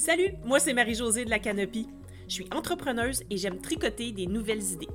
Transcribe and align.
Salut, 0.00 0.32
moi 0.46 0.58
c'est 0.58 0.72
Marie-Josée 0.72 1.26
de 1.26 1.30
la 1.30 1.38
Canopie. 1.38 1.86
Je 2.26 2.32
suis 2.32 2.48
entrepreneuse 2.54 3.22
et 3.28 3.36
j'aime 3.36 3.60
tricoter 3.60 4.12
des 4.12 4.26
nouvelles 4.26 4.62
idées. 4.62 4.88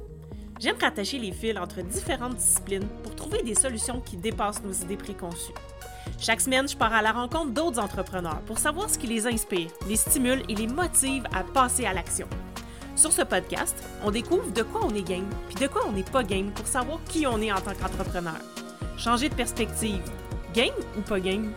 J'aime 0.60 0.78
rattacher 0.82 1.20
les 1.20 1.32
fils 1.32 1.60
entre 1.60 1.84
différentes 1.84 2.38
disciplines 2.38 2.88
pour 3.04 3.14
trouver 3.14 3.44
des 3.44 3.54
solutions 3.54 4.02
qui 4.02 4.18
dépassent 4.18 4.64
nos 4.64 4.72
idées 4.72 4.98
préconçues. 4.98 5.54
Chaque 6.18 6.42
semaine, 6.42 6.68
je 6.68 6.76
pars 6.76 6.92
à 6.92 7.04
la 7.04 7.12
rencontre 7.12 7.52
d'autres 7.52 7.80
entrepreneurs 7.80 8.42
pour 8.48 8.58
savoir 8.58 8.90
ce 8.90 8.98
qui 8.98 9.06
les 9.06 9.28
inspire, 9.28 9.70
les 9.88 9.96
stimule 9.96 10.42
et 10.50 10.56
les 10.56 10.66
motive 10.66 11.26
à 11.36 11.44
passer 11.44 11.86
à 11.86 11.94
l'action. 11.94 12.28
Sur 12.96 13.12
ce 13.12 13.22
podcast, 13.22 13.78
on 14.04 14.10
découvre 14.10 14.52
de 14.54 14.64
quoi 14.64 14.88
on 14.88 14.96
est 14.96 15.08
game, 15.08 15.30
puis 15.50 15.64
de 15.64 15.68
quoi 15.72 15.84
on 15.88 15.92
n'est 15.92 16.02
pas 16.02 16.24
game 16.24 16.50
pour 16.50 16.66
savoir 16.66 17.00
qui 17.08 17.28
on 17.28 17.40
est 17.44 17.52
en 17.52 17.62
tant 17.62 17.76
qu'entrepreneur. 17.76 18.42
Changer 18.98 19.30
de 19.30 19.36
perspective. 19.36 20.02
Game 20.56 20.74
ou 20.98 21.02
pas 21.02 21.20
game? 21.20 21.54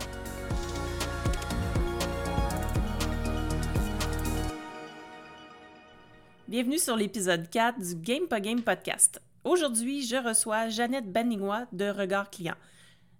Bienvenue 6.49 6.79
sur 6.79 6.97
l'épisode 6.97 7.47
4 7.47 7.79
du 7.79 7.93
Game 7.93 8.25
Game 8.27 8.63
podcast. 8.63 9.21
Aujourd'hui, 9.43 10.01
je 10.01 10.15
reçois 10.15 10.67
Jeannette 10.69 11.11
Banignois 11.11 11.67
de 11.73 11.87
Regard 11.87 12.31
Client. 12.31 12.55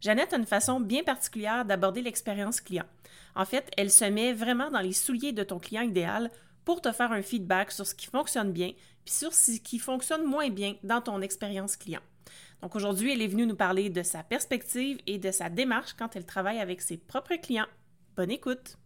Jeannette 0.01 0.33
a 0.33 0.37
une 0.37 0.47
façon 0.47 0.79
bien 0.79 1.03
particulière 1.03 1.63
d'aborder 1.63 2.01
l'expérience 2.01 2.59
client. 2.59 2.87
En 3.35 3.45
fait, 3.45 3.69
elle 3.77 3.91
se 3.91 4.05
met 4.05 4.33
vraiment 4.33 4.71
dans 4.71 4.79
les 4.79 4.93
souliers 4.93 5.31
de 5.31 5.43
ton 5.43 5.59
client 5.59 5.83
idéal 5.83 6.31
pour 6.65 6.81
te 6.81 6.91
faire 6.91 7.11
un 7.11 7.21
feedback 7.21 7.71
sur 7.71 7.85
ce 7.85 7.93
qui 7.93 8.07
fonctionne 8.07 8.51
bien 8.51 8.71
puis 9.05 9.13
sur 9.13 9.31
ce 9.31 9.59
qui 9.59 9.77
fonctionne 9.77 10.23
moins 10.23 10.49
bien 10.49 10.77
dans 10.81 11.01
ton 11.01 11.21
expérience 11.21 11.77
client. 11.77 12.01
Donc 12.63 12.75
aujourd'hui, 12.75 13.13
elle 13.13 13.21
est 13.21 13.27
venue 13.27 13.45
nous 13.45 13.55
parler 13.55 13.91
de 13.91 14.01
sa 14.01 14.23
perspective 14.23 14.97
et 15.05 15.19
de 15.19 15.29
sa 15.29 15.49
démarche 15.49 15.93
quand 15.93 16.15
elle 16.15 16.25
travaille 16.25 16.59
avec 16.59 16.81
ses 16.81 16.97
propres 16.97 17.35
clients. 17.35 17.69
Bonne 18.17 18.31
écoute! 18.31 18.77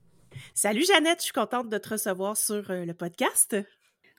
Salut 0.53 0.83
Jeannette, 0.85 1.19
je 1.19 1.25
suis 1.25 1.33
contente 1.33 1.69
de 1.69 1.77
te 1.77 1.87
recevoir 1.87 2.35
sur 2.35 2.69
euh, 2.71 2.83
le 2.83 2.93
podcast. 2.93 3.55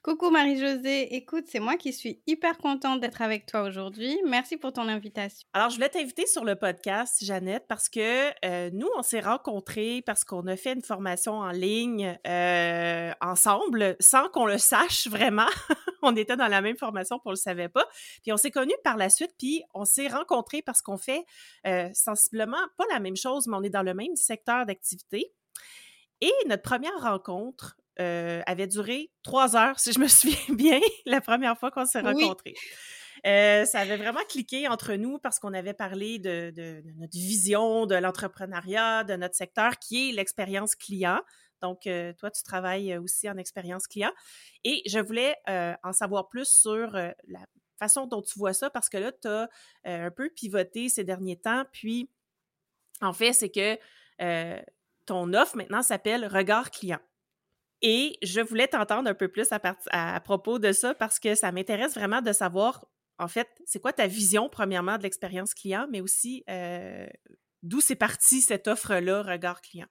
Coucou 0.04 0.28
Marie-Josée, 0.28 1.14
écoute, 1.14 1.46
c'est 1.48 1.60
moi 1.60 1.78
qui 1.78 1.90
suis 1.90 2.20
hyper 2.26 2.58
contente 2.58 3.00
d'être 3.00 3.22
avec 3.22 3.46
toi 3.46 3.62
aujourd'hui. 3.62 4.20
Merci 4.26 4.58
pour 4.58 4.70
ton 4.70 4.86
invitation. 4.86 5.48
Alors, 5.54 5.70
je 5.70 5.76
voulais 5.76 5.88
t'inviter 5.88 6.26
sur 6.26 6.44
le 6.44 6.56
podcast, 6.56 7.24
Jeannette, 7.24 7.64
parce 7.68 7.88
que 7.88 8.28
euh, 8.44 8.68
nous, 8.74 8.86
on 8.98 9.02
s'est 9.02 9.20
rencontrés 9.20 10.02
parce 10.04 10.22
qu'on 10.22 10.46
a 10.46 10.58
fait 10.58 10.74
une 10.74 10.82
formation 10.82 11.38
en 11.38 11.52
ligne 11.52 12.18
euh, 12.26 13.12
ensemble, 13.22 13.96
sans 13.98 14.28
qu'on 14.28 14.44
le 14.44 14.58
sache 14.58 15.06
vraiment. 15.08 15.48
on 16.02 16.14
était 16.16 16.36
dans 16.36 16.48
la 16.48 16.60
même 16.60 16.76
formation, 16.76 17.18
on 17.24 17.30
le 17.30 17.36
savait 17.36 17.70
pas. 17.70 17.88
Puis 18.22 18.30
on 18.30 18.36
s'est 18.36 18.50
connus 18.50 18.76
par 18.84 18.98
la 18.98 19.08
suite, 19.08 19.32
puis 19.38 19.62
on 19.72 19.86
s'est 19.86 20.08
rencontrés 20.08 20.60
parce 20.60 20.82
qu'on 20.82 20.98
fait 20.98 21.24
euh, 21.66 21.88
sensiblement 21.94 22.60
pas 22.76 22.84
la 22.92 23.00
même 23.00 23.16
chose, 23.16 23.46
mais 23.46 23.56
on 23.56 23.62
est 23.62 23.70
dans 23.70 23.82
le 23.82 23.94
même 23.94 24.16
secteur 24.16 24.66
d'activité. 24.66 25.32
Et 26.20 26.32
notre 26.46 26.62
première 26.62 27.00
rencontre, 27.00 27.76
euh, 28.00 28.42
avait 28.46 28.66
duré 28.66 29.12
trois 29.22 29.54
heures, 29.54 29.78
si 29.78 29.92
je 29.92 30.00
me 30.00 30.08
souviens 30.08 30.54
bien, 30.54 30.80
la 31.06 31.20
première 31.20 31.56
fois 31.56 31.70
qu'on 31.70 31.86
s'est 31.86 32.00
rencontrés. 32.00 32.54
Euh, 33.24 33.64
ça 33.64 33.78
avait 33.78 33.96
vraiment 33.96 34.24
cliqué 34.28 34.66
entre 34.68 34.94
nous 34.94 35.18
parce 35.18 35.38
qu'on 35.38 35.54
avait 35.54 35.74
parlé 35.74 36.18
de, 36.18 36.52
notre 36.98 37.16
vision 37.16 37.86
de 37.86 37.94
l'entrepreneuriat, 37.94 39.04
de 39.04 39.14
notre 39.14 39.36
secteur 39.36 39.78
qui 39.78 40.10
est 40.10 40.12
l'expérience 40.12 40.74
client. 40.74 41.20
Donc, 41.62 41.86
euh, 41.86 42.12
toi, 42.14 42.30
tu 42.30 42.42
travailles 42.42 42.98
aussi 42.98 43.30
en 43.30 43.38
expérience 43.38 43.86
client. 43.86 44.12
Et 44.64 44.82
je 44.86 44.98
voulais 44.98 45.36
en 45.46 45.92
savoir 45.92 46.28
plus 46.28 46.48
sur 46.48 46.92
la 46.92 47.46
façon 47.78 48.06
dont 48.06 48.22
tu 48.22 48.38
vois 48.38 48.52
ça 48.52 48.70
parce 48.70 48.88
que 48.88 48.98
là, 48.98 49.12
tu 49.12 49.28
as 49.28 49.48
un 49.84 50.10
peu 50.10 50.28
pivoté 50.30 50.88
ces 50.88 51.04
derniers 51.04 51.38
temps. 51.38 51.64
Puis, 51.72 52.10
en 53.00 53.12
fait, 53.12 53.32
c'est 53.32 53.50
que 53.50 53.78
ton 55.06 55.32
offre 55.34 55.56
maintenant 55.56 55.82
s'appelle 55.82 56.26
Regard 56.26 56.70
client. 56.70 57.00
Et 57.82 58.18
je 58.22 58.40
voulais 58.40 58.68
t'entendre 58.68 59.10
un 59.10 59.14
peu 59.14 59.28
plus 59.28 59.48
à, 59.50 60.20
propos 60.20 60.58
de 60.58 60.72
ça 60.72 60.94
parce 60.94 61.18
que 61.18 61.34
ça 61.34 61.52
m'intéresse 61.52 61.94
vraiment 61.94 62.22
de 62.22 62.32
savoir, 62.32 62.86
en 63.18 63.28
fait, 63.28 63.48
c'est 63.66 63.80
quoi 63.80 63.92
ta 63.92 64.06
vision, 64.06 64.48
premièrement, 64.48 64.96
de 64.96 65.02
l'expérience 65.02 65.52
client, 65.52 65.86
mais 65.90 66.00
aussi 66.00 66.44
euh, 66.48 67.06
d'où 67.62 67.80
c'est 67.80 67.96
parti 67.96 68.40
cette 68.40 68.68
offre-là, 68.68 69.22
regard 69.22 69.60
client? 69.60 69.88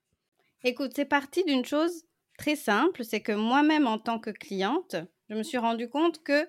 Écoute, 0.63 0.93
c'est 0.95 1.05
parti 1.05 1.43
d'une 1.43 1.65
chose 1.65 2.05
très 2.37 2.55
simple, 2.55 3.03
c'est 3.03 3.21
que 3.21 3.31
moi-même, 3.31 3.85
en 3.85 3.99
tant 3.99 4.17
que 4.17 4.31
cliente, 4.31 4.95
je 5.29 5.35
me 5.35 5.43
suis 5.43 5.57
rendu 5.57 5.89
compte 5.89 6.23
que 6.23 6.47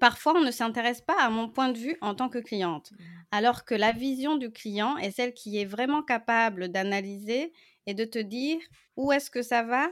parfois, 0.00 0.34
on 0.36 0.40
ne 0.40 0.50
s'intéresse 0.50 1.00
pas 1.00 1.16
à 1.20 1.30
mon 1.30 1.48
point 1.48 1.68
de 1.68 1.78
vue 1.78 1.96
en 2.00 2.16
tant 2.16 2.28
que 2.28 2.38
cliente, 2.38 2.90
mmh. 2.90 3.04
alors 3.30 3.64
que 3.64 3.76
la 3.76 3.92
vision 3.92 4.36
du 4.36 4.50
client 4.50 4.96
est 4.96 5.12
celle 5.12 5.32
qui 5.32 5.60
est 5.60 5.64
vraiment 5.64 6.02
capable 6.02 6.70
d'analyser 6.70 7.52
et 7.86 7.94
de 7.94 8.04
te 8.04 8.18
dire 8.18 8.58
où 8.96 9.12
est-ce 9.12 9.30
que 9.30 9.42
ça 9.42 9.62
va, 9.62 9.88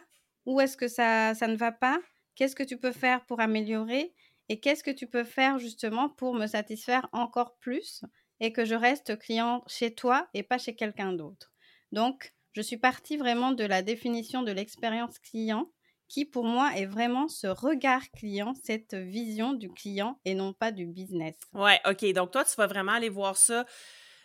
où 0.47 0.61
est-ce 0.61 0.77
que 0.77 0.89
ça, 0.89 1.34
ça 1.34 1.47
ne 1.47 1.56
va 1.56 1.73
pas, 1.73 2.01
qu'est-ce 2.34 2.56
que 2.56 2.62
tu 2.62 2.78
peux 2.78 2.93
faire 2.93 3.25
pour 3.27 3.41
améliorer 3.41 4.15
et 4.49 4.61
qu'est-ce 4.61 4.83
que 4.83 4.91
tu 4.91 5.06
peux 5.06 5.25
faire 5.25 5.59
justement 5.59 6.09
pour 6.09 6.34
me 6.34 6.47
satisfaire 6.47 7.09
encore 7.12 7.56
plus 7.59 8.03
et 8.41 8.53
que 8.53 8.65
je 8.65 8.75
reste 8.75 9.19
client 9.19 9.62
chez 9.67 9.95
toi 9.95 10.28
et 10.34 10.43
pas 10.43 10.59
chez 10.59 10.75
quelqu'un 10.75 11.12
d'autre. 11.12 11.53
Donc, 11.93 12.33
je 12.53 12.62
suis 12.62 12.78
partie 12.78 13.17
vraiment 13.17 13.53
de 13.53 13.65
la 13.65 13.83
définition 13.83 14.43
de 14.43 14.53
l'expérience 14.53 15.19
client 15.19 15.71
qui 16.09 16.25
pour 16.25 16.45
moi 16.45 16.72
est 16.75 16.87
vraiment 16.87 17.28
ce 17.28 17.47
regard 17.47 18.11
client, 18.11 18.53
cette 18.65 18.95
vision 18.95 19.53
du 19.53 19.71
client 19.71 20.19
et 20.25 20.34
non 20.34 20.53
pas 20.53 20.72
du 20.72 20.87
business. 20.87 21.37
Ouais, 21.53 21.81
OK. 21.89 22.05
Donc 22.12 22.33
toi, 22.33 22.45
tu 22.45 22.57
vas 22.57 22.67
vraiment 22.67 22.93
aller 22.93 23.09
voir 23.09 23.37
ça 23.37 23.65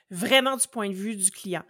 vraiment 0.09 0.57
du 0.57 0.67
point 0.67 0.89
de 0.89 0.95
vue 0.95 1.15
du 1.15 1.29
client. 1.29 1.63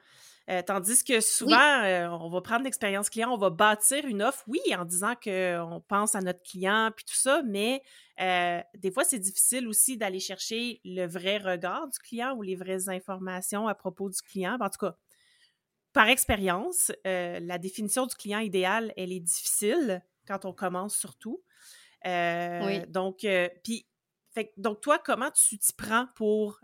Euh, 0.47 0.61
tandis 0.61 1.03
que 1.03 1.21
souvent, 1.21 1.83
euh, 1.83 2.07
on 2.07 2.29
va 2.29 2.41
prendre 2.41 2.65
l'expérience 2.65 3.09
client, 3.09 3.31
on 3.31 3.37
va 3.37 3.49
bâtir 3.49 4.05
une 4.05 4.21
offre, 4.21 4.43
oui, 4.47 4.59
en 4.77 4.85
disant 4.85 5.15
qu'on 5.15 5.83
pense 5.87 6.13
à 6.13 6.21
notre 6.21 6.43
client, 6.43 6.91
puis 6.95 7.03
tout 7.03 7.15
ça, 7.15 7.41
mais 7.43 7.81
euh, 8.21 8.61
des 8.75 8.91
fois, 8.91 9.03
c'est 9.03 9.17
difficile 9.17 9.67
aussi 9.67 9.97
d'aller 9.97 10.19
chercher 10.19 10.81
le 10.85 11.07
vrai 11.07 11.37
regard 11.37 11.87
du 11.87 11.97
client 11.97 12.35
ou 12.35 12.43
les 12.43 12.55
vraies 12.55 12.89
informations 12.89 13.67
à 13.67 13.73
propos 13.73 14.07
du 14.09 14.21
client. 14.21 14.57
En 14.59 14.69
tout 14.69 14.77
cas, 14.77 14.95
par 15.93 16.09
expérience, 16.09 16.91
la 17.05 17.57
définition 17.57 18.05
du 18.05 18.15
client 18.15 18.39
idéal, 18.39 18.93
elle 18.97 19.11
est 19.11 19.21
difficile 19.21 20.03
quand 20.27 20.45
on 20.45 20.53
commence 20.53 20.95
surtout. 20.95 21.41
oui. 22.05 22.85
Donc, 22.87 23.25
puis, 23.63 23.87
donc 24.57 24.81
toi, 24.81 24.99
comment 24.99 25.31
tu 25.31 25.57
t'y 25.57 25.73
prends 25.73 26.07
pour 26.15 26.59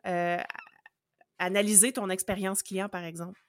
analyser 1.39 1.93
ton 1.93 2.09
expérience 2.09 2.61
client, 2.61 2.89
par 2.89 3.05
exemple? 3.05 3.41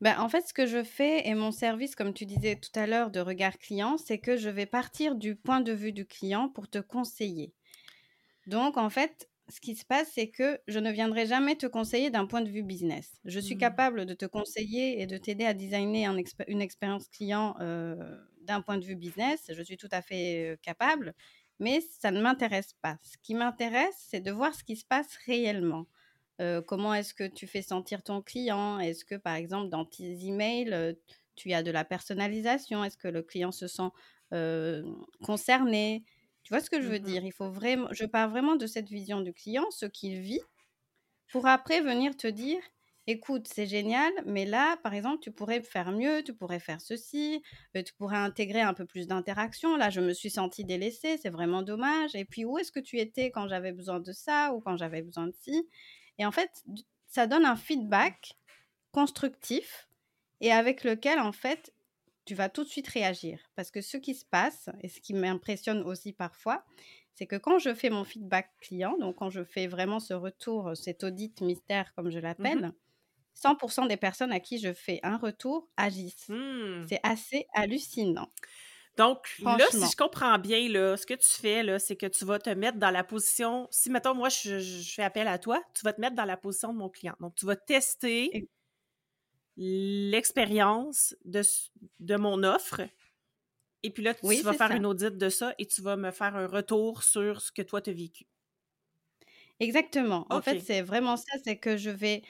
Ben, 0.00 0.18
en 0.18 0.28
fait, 0.30 0.46
ce 0.48 0.54
que 0.54 0.66
je 0.66 0.82
fais 0.82 1.28
et 1.28 1.34
mon 1.34 1.52
service, 1.52 1.94
comme 1.94 2.14
tu 2.14 2.24
disais 2.24 2.56
tout 2.56 2.78
à 2.78 2.86
l'heure, 2.86 3.10
de 3.10 3.20
regard 3.20 3.58
client, 3.58 3.98
c'est 3.98 4.18
que 4.18 4.36
je 4.36 4.48
vais 4.48 4.66
partir 4.66 5.14
du 5.14 5.36
point 5.36 5.60
de 5.60 5.72
vue 5.72 5.92
du 5.92 6.06
client 6.06 6.48
pour 6.48 6.68
te 6.68 6.78
conseiller. 6.78 7.52
Donc, 8.46 8.78
en 8.78 8.88
fait, 8.88 9.28
ce 9.50 9.60
qui 9.60 9.76
se 9.76 9.84
passe, 9.84 10.10
c'est 10.14 10.28
que 10.28 10.58
je 10.68 10.78
ne 10.78 10.90
viendrai 10.90 11.26
jamais 11.26 11.56
te 11.56 11.66
conseiller 11.66 12.08
d'un 12.08 12.24
point 12.24 12.40
de 12.40 12.48
vue 12.48 12.62
business. 12.62 13.20
Je 13.26 13.40
suis 13.40 13.56
mmh. 13.56 13.58
capable 13.58 14.06
de 14.06 14.14
te 14.14 14.24
conseiller 14.24 15.02
et 15.02 15.06
de 15.06 15.18
t'aider 15.18 15.44
à 15.44 15.52
designer 15.52 16.10
une 16.48 16.62
expérience 16.62 17.08
client 17.08 17.56
euh, 17.60 17.96
d'un 18.42 18.62
point 18.62 18.78
de 18.78 18.84
vue 18.84 18.96
business. 18.96 19.50
Je 19.52 19.62
suis 19.62 19.76
tout 19.76 19.88
à 19.90 20.00
fait 20.00 20.52
euh, 20.52 20.56
capable, 20.62 21.14
mais 21.58 21.82
ça 22.00 22.10
ne 22.10 22.22
m'intéresse 22.22 22.72
pas. 22.80 22.96
Ce 23.02 23.18
qui 23.22 23.34
m'intéresse, 23.34 23.96
c'est 23.98 24.20
de 24.20 24.30
voir 24.30 24.54
ce 24.54 24.64
qui 24.64 24.76
se 24.76 24.86
passe 24.86 25.14
réellement 25.26 25.86
comment 26.66 26.94
est-ce 26.94 27.14
que 27.14 27.26
tu 27.26 27.46
fais 27.46 27.62
sentir 27.62 28.02
ton 28.02 28.22
client? 28.22 28.78
Est-ce 28.78 29.04
que, 29.04 29.14
par 29.16 29.34
exemple, 29.34 29.68
dans 29.70 29.84
tes 29.84 30.24
emails, 30.26 30.96
tu 31.36 31.52
as 31.52 31.62
de 31.62 31.70
la 31.70 31.84
personnalisation? 31.84 32.84
Est-ce 32.84 32.96
que 32.96 33.08
le 33.08 33.22
client 33.22 33.52
se 33.52 33.66
sent 33.68 33.88
concerné? 35.24 36.04
Tu 36.42 36.52
vois 36.54 36.60
ce 36.60 36.70
que 36.70 36.80
je 36.80 36.88
veux 36.88 36.98
mmh 36.98 37.00
dire? 37.00 37.24
Il 37.24 37.32
faut 37.32 37.50
vraiment, 37.50 37.88
je 37.92 38.04
pars 38.06 38.28
vraiment 38.30 38.56
de 38.56 38.66
cette 38.66 38.88
vision 38.88 39.20
du 39.20 39.32
client, 39.32 39.64
ce 39.70 39.86
qu'il 39.86 40.20
vit, 40.20 40.40
pour 41.32 41.46
après 41.46 41.80
venir 41.80 42.16
te 42.16 42.26
dire 42.26 42.60
écoute, 43.06 43.48
c'est 43.48 43.66
génial, 43.66 44.12
mais 44.24 44.44
là, 44.46 44.76
par 44.84 44.94
exemple, 44.94 45.18
tu 45.20 45.32
pourrais 45.32 45.62
faire 45.62 45.90
mieux, 45.90 46.22
tu 46.22 46.32
pourrais 46.34 46.60
faire 46.60 46.80
ceci, 46.80 47.42
tu 47.74 47.92
pourrais 47.98 48.18
intégrer 48.18 48.60
un 48.60 48.72
peu 48.74 48.86
plus 48.86 49.08
d'interaction. 49.08 49.76
Là, 49.76 49.90
je 49.90 50.00
me 50.00 50.12
suis 50.12 50.30
sentie 50.30 50.64
délaissée, 50.64 51.16
c'est 51.18 51.30
vraiment 51.30 51.62
dommage. 51.62 52.14
Et 52.14 52.24
puis, 52.24 52.44
où 52.44 52.56
est-ce 52.58 52.70
que 52.70 52.78
tu 52.78 52.98
étais 53.00 53.32
quand 53.32 53.48
j'avais 53.48 53.72
besoin 53.72 53.98
de 53.98 54.12
ça 54.12 54.52
ou 54.54 54.60
quand 54.60 54.76
j'avais 54.76 55.02
besoin 55.02 55.26
de 55.26 55.34
ci? 55.40 55.68
Et 56.20 56.26
en 56.26 56.32
fait, 56.32 56.64
ça 57.06 57.26
donne 57.26 57.46
un 57.46 57.56
feedback 57.56 58.36
constructif 58.92 59.88
et 60.42 60.52
avec 60.52 60.84
lequel, 60.84 61.18
en 61.18 61.32
fait, 61.32 61.72
tu 62.26 62.34
vas 62.34 62.50
tout 62.50 62.62
de 62.62 62.68
suite 62.68 62.88
réagir. 62.88 63.40
Parce 63.56 63.70
que 63.70 63.80
ce 63.80 63.96
qui 63.96 64.14
se 64.14 64.26
passe, 64.26 64.68
et 64.82 64.88
ce 64.90 65.00
qui 65.00 65.14
m'impressionne 65.14 65.82
aussi 65.82 66.12
parfois, 66.12 66.62
c'est 67.14 67.24
que 67.26 67.36
quand 67.36 67.58
je 67.58 67.74
fais 67.74 67.88
mon 67.88 68.04
feedback 68.04 68.50
client, 68.60 68.98
donc 68.98 69.16
quand 69.16 69.30
je 69.30 69.42
fais 69.42 69.66
vraiment 69.66 69.98
ce 69.98 70.12
retour, 70.12 70.76
cet 70.76 71.04
audit 71.04 71.40
mystère, 71.40 71.94
comme 71.94 72.10
je 72.10 72.18
mmh 72.18 72.22
l'appelle, 72.22 72.72
100% 73.34 73.88
des 73.88 73.96
personnes 73.96 74.32
à 74.32 74.40
qui 74.40 74.58
je 74.58 74.74
fais 74.74 75.00
un 75.02 75.16
retour 75.16 75.70
agissent. 75.78 76.28
Mmh. 76.28 76.86
C'est 76.86 77.00
assez 77.02 77.46
hallucinant. 77.54 78.28
Donc, 78.96 79.28
là, 79.40 79.66
si 79.70 79.90
je 79.90 79.96
comprends 79.96 80.38
bien, 80.38 80.68
là, 80.68 80.96
ce 80.96 81.06
que 81.06 81.14
tu 81.14 81.28
fais, 81.28 81.62
là, 81.62 81.78
c'est 81.78 81.96
que 81.96 82.06
tu 82.06 82.24
vas 82.24 82.38
te 82.38 82.50
mettre 82.50 82.78
dans 82.78 82.90
la 82.90 83.04
position. 83.04 83.66
Si, 83.70 83.90
mettons, 83.90 84.14
moi, 84.14 84.28
je, 84.28 84.82
fais 84.94 85.02
appel 85.02 85.28
à 85.28 85.38
toi, 85.38 85.62
tu 85.74 85.82
vas 85.84 85.92
te 85.92 86.00
mettre 86.00 86.16
dans 86.16 86.24
la 86.24 86.36
position 86.36 86.72
de 86.72 86.78
mon 86.78 86.88
client. 86.88 87.14
Donc, 87.20 87.34
tu 87.34 87.46
vas 87.46 87.56
tester 87.56 88.48
l'expérience 89.56 91.14
de, 91.24 91.42
de 92.00 92.16
mon 92.16 92.42
offre. 92.42 92.82
Et 93.82 93.90
puis 93.90 94.02
là, 94.02 94.14
tu 94.14 94.20
Oui, 94.24 94.42
vas 94.42 94.52
faire 94.52 94.68
ça. 94.68 94.76
une 94.76 94.86
audit 94.86 95.16
de 95.16 95.28
ça 95.28 95.54
et 95.58 95.66
tu 95.66 95.80
vas 95.82 95.96
me 95.96 96.10
faire 96.10 96.36
un 96.36 96.46
retour 96.46 97.02
sur 97.02 97.40
ce 97.40 97.50
que 97.52 97.62
toi, 97.62 97.80
tu 97.80 97.90
as 97.90 97.92
vécu. 97.94 98.26
Exactement. 99.58 100.26
En 100.30 100.40
fait, 100.40 100.60
c'est 100.60 100.82
vraiment 100.82 101.16
ça, 101.16 101.32
c'est 101.44 101.58
que 101.58 101.76
je 101.76 101.90
vais 101.90 102.22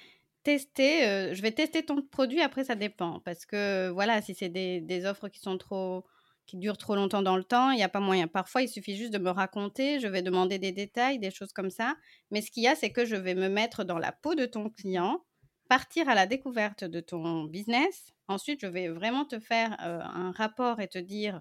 tester, 0.43 1.06
heu, 1.06 1.35
je 1.35 1.43
vais 1.43 1.53
tester 1.53 1.85
ton 1.85 2.03
produit, 2.03 2.41
après 2.41 2.65
ça 2.65 2.75
dépend. 2.75 3.21
Parce 3.21 3.47
que, 3.47 3.89
voilà, 3.91 4.21
si 4.23 4.35
c'est 4.35 4.49
des 4.49 4.81
des 4.81 5.06
offres 5.06 5.29
qui 5.29 5.41
sont 5.41 5.59
trop 5.59 6.05
qui 6.50 6.56
durent 6.58 6.79
trop 6.79 6.97
longtemps 6.97 7.23
dans 7.23 7.37
le 7.37 7.44
temps, 7.44 7.70
il 7.70 7.79
y 7.79 7.82
a 7.82 7.88
pas 7.88 8.00
moyen. 8.00 8.26
Parfois, 8.29 8.62
il 8.62 8.69
suffit 8.69 8.97
juste 8.97 9.12
de 9.12 9.19
me 9.19 9.31
raconter, 9.31 10.00
je 10.00 10.08
vais 10.08 10.23
demander 10.23 10.58
des 10.58 10.73
détails, 10.73 11.19
des 11.20 11.31
choses 11.31 11.52
comme 11.52 11.70
ça. 11.70 11.97
Mais 12.31 12.43
ce 12.43 12.50
qu'il 12.50 12.62
y 12.64 12.69
a, 12.69 12.75
c'est 12.75 12.91
que 12.93 13.05
je 13.05 13.17
vais 13.17 13.35
me 13.35 13.49
mettre 13.49 13.85
dans 13.85 13.99
la 13.99 14.12
peau 14.12 14.35
de 14.35 14.47
ton 14.47 14.69
client, 14.70 15.25
partir 15.69 16.08
à 16.08 16.14
la 16.14 16.26
découverte 16.26 16.85
de 16.85 17.00
ton 17.00 17.44
business. 17.44 18.08
Ensuite, 18.29 18.61
je 18.62 18.67
vais 18.67 18.88
vraiment 18.88 19.25
te 19.25 19.38
faire, 19.38 19.73
heu, 19.81 20.00
un 20.02 20.32
rapport 20.32 20.81
et 20.81 20.88
te 20.88 20.99
dire 20.99 21.41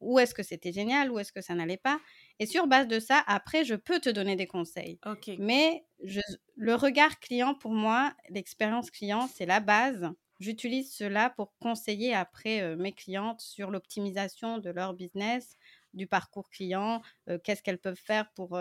où 0.00 0.18
est-ce 0.18 0.34
que 0.34 0.42
c'était 0.42 0.72
génial, 0.72 1.10
où 1.10 1.18
est-ce 1.18 1.32
que 1.32 1.40
ça 1.42 1.54
n'allait 1.54 1.76
pas. 1.78 2.00
Et 2.38 2.46
sur 2.46 2.66
base 2.66 2.86
de 2.88 3.00
ça, 3.00 3.22
après, 3.26 3.64
je 3.64 3.74
peux 3.74 3.98
te 4.00 4.08
donner 4.10 4.36
des 4.36 4.46
conseils. 4.46 5.00
OK. 5.06 5.28
Mais 5.36 5.86
je 6.04 6.20
le 6.56 6.74
regard 6.74 7.18
client 7.20 7.54
pour 7.54 7.72
moi, 7.72 8.14
l'expérience 8.28 8.90
client, 8.90 9.28
c'est 9.34 9.46
la 9.46 9.60
base. 9.60 10.10
J'utilise 10.40 10.92
cela 10.94 11.30
pour 11.30 11.54
conseiller 11.60 12.14
après, 12.14 12.74
mes 12.76 12.92
clientes 12.92 13.40
sur 13.42 13.70
l'optimisation 13.70 14.58
de 14.58 14.70
leur 14.70 14.94
business, 14.94 15.56
du 15.94 16.06
parcours 16.06 16.48
client, 16.50 17.02
qu'est-ce 17.44 17.62
qu'elles 17.62 17.78
peuvent 17.80 17.94
faire 18.02 18.32
pour, 18.34 18.58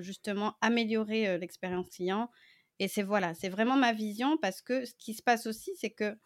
justement 0.00 0.56
améliorer, 0.62 1.38
l'expérience 1.38 1.90
client. 1.90 2.30
Et 2.78 2.88
c'est 2.88 3.02
voilà, 3.02 3.34
c'est 3.34 3.50
vraiment 3.50 3.76
ma 3.76 3.92
vision 3.92 4.38
parce 4.38 4.62
que 4.62 4.86
ce 4.86 4.94
qui 4.94 5.12
se 5.14 5.22
passe 5.22 5.46
aussi, 5.46 5.72
c'est 5.76 5.90
que 5.90 6.16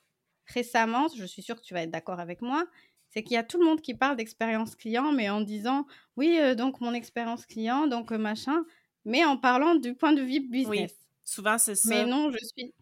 récemment, 0.46 1.08
je 1.16 1.24
suis 1.24 1.42
sûre 1.42 1.56
que 1.56 1.62
tu 1.62 1.74
vas 1.74 1.82
être 1.82 1.90
d'accord 1.90 2.20
avec 2.20 2.40
moi, 2.42 2.66
c'est 3.08 3.22
qu'il 3.24 3.34
y 3.34 3.38
a 3.38 3.44
tout 3.44 3.58
le 3.58 3.64
monde 3.64 3.80
qui 3.80 3.94
parle 3.94 4.16
d'expérience 4.16 4.76
client, 4.76 5.12
mais 5.12 5.30
en 5.30 5.40
disant: 5.40 5.86
«Oui, 6.16 6.38
donc 6.56 6.80
mon 6.80 6.94
expérience 6.94 7.46
client, 7.46 7.86
donc 7.88 8.10
machin», 8.12 8.64
mais 9.04 9.24
en 9.24 9.36
parlant 9.38 9.74
du 9.76 9.94
point 9.96 10.12
de 10.12 10.22
vue 10.22 10.40
Oui, 10.62 10.88
business. 10.88 10.94
souvent, 11.22 11.58
c'est 11.58 11.74
Mais 11.84 12.04
ça. 12.04 12.06
non, 12.06 12.30
je 12.32 12.38
suis 12.44 12.74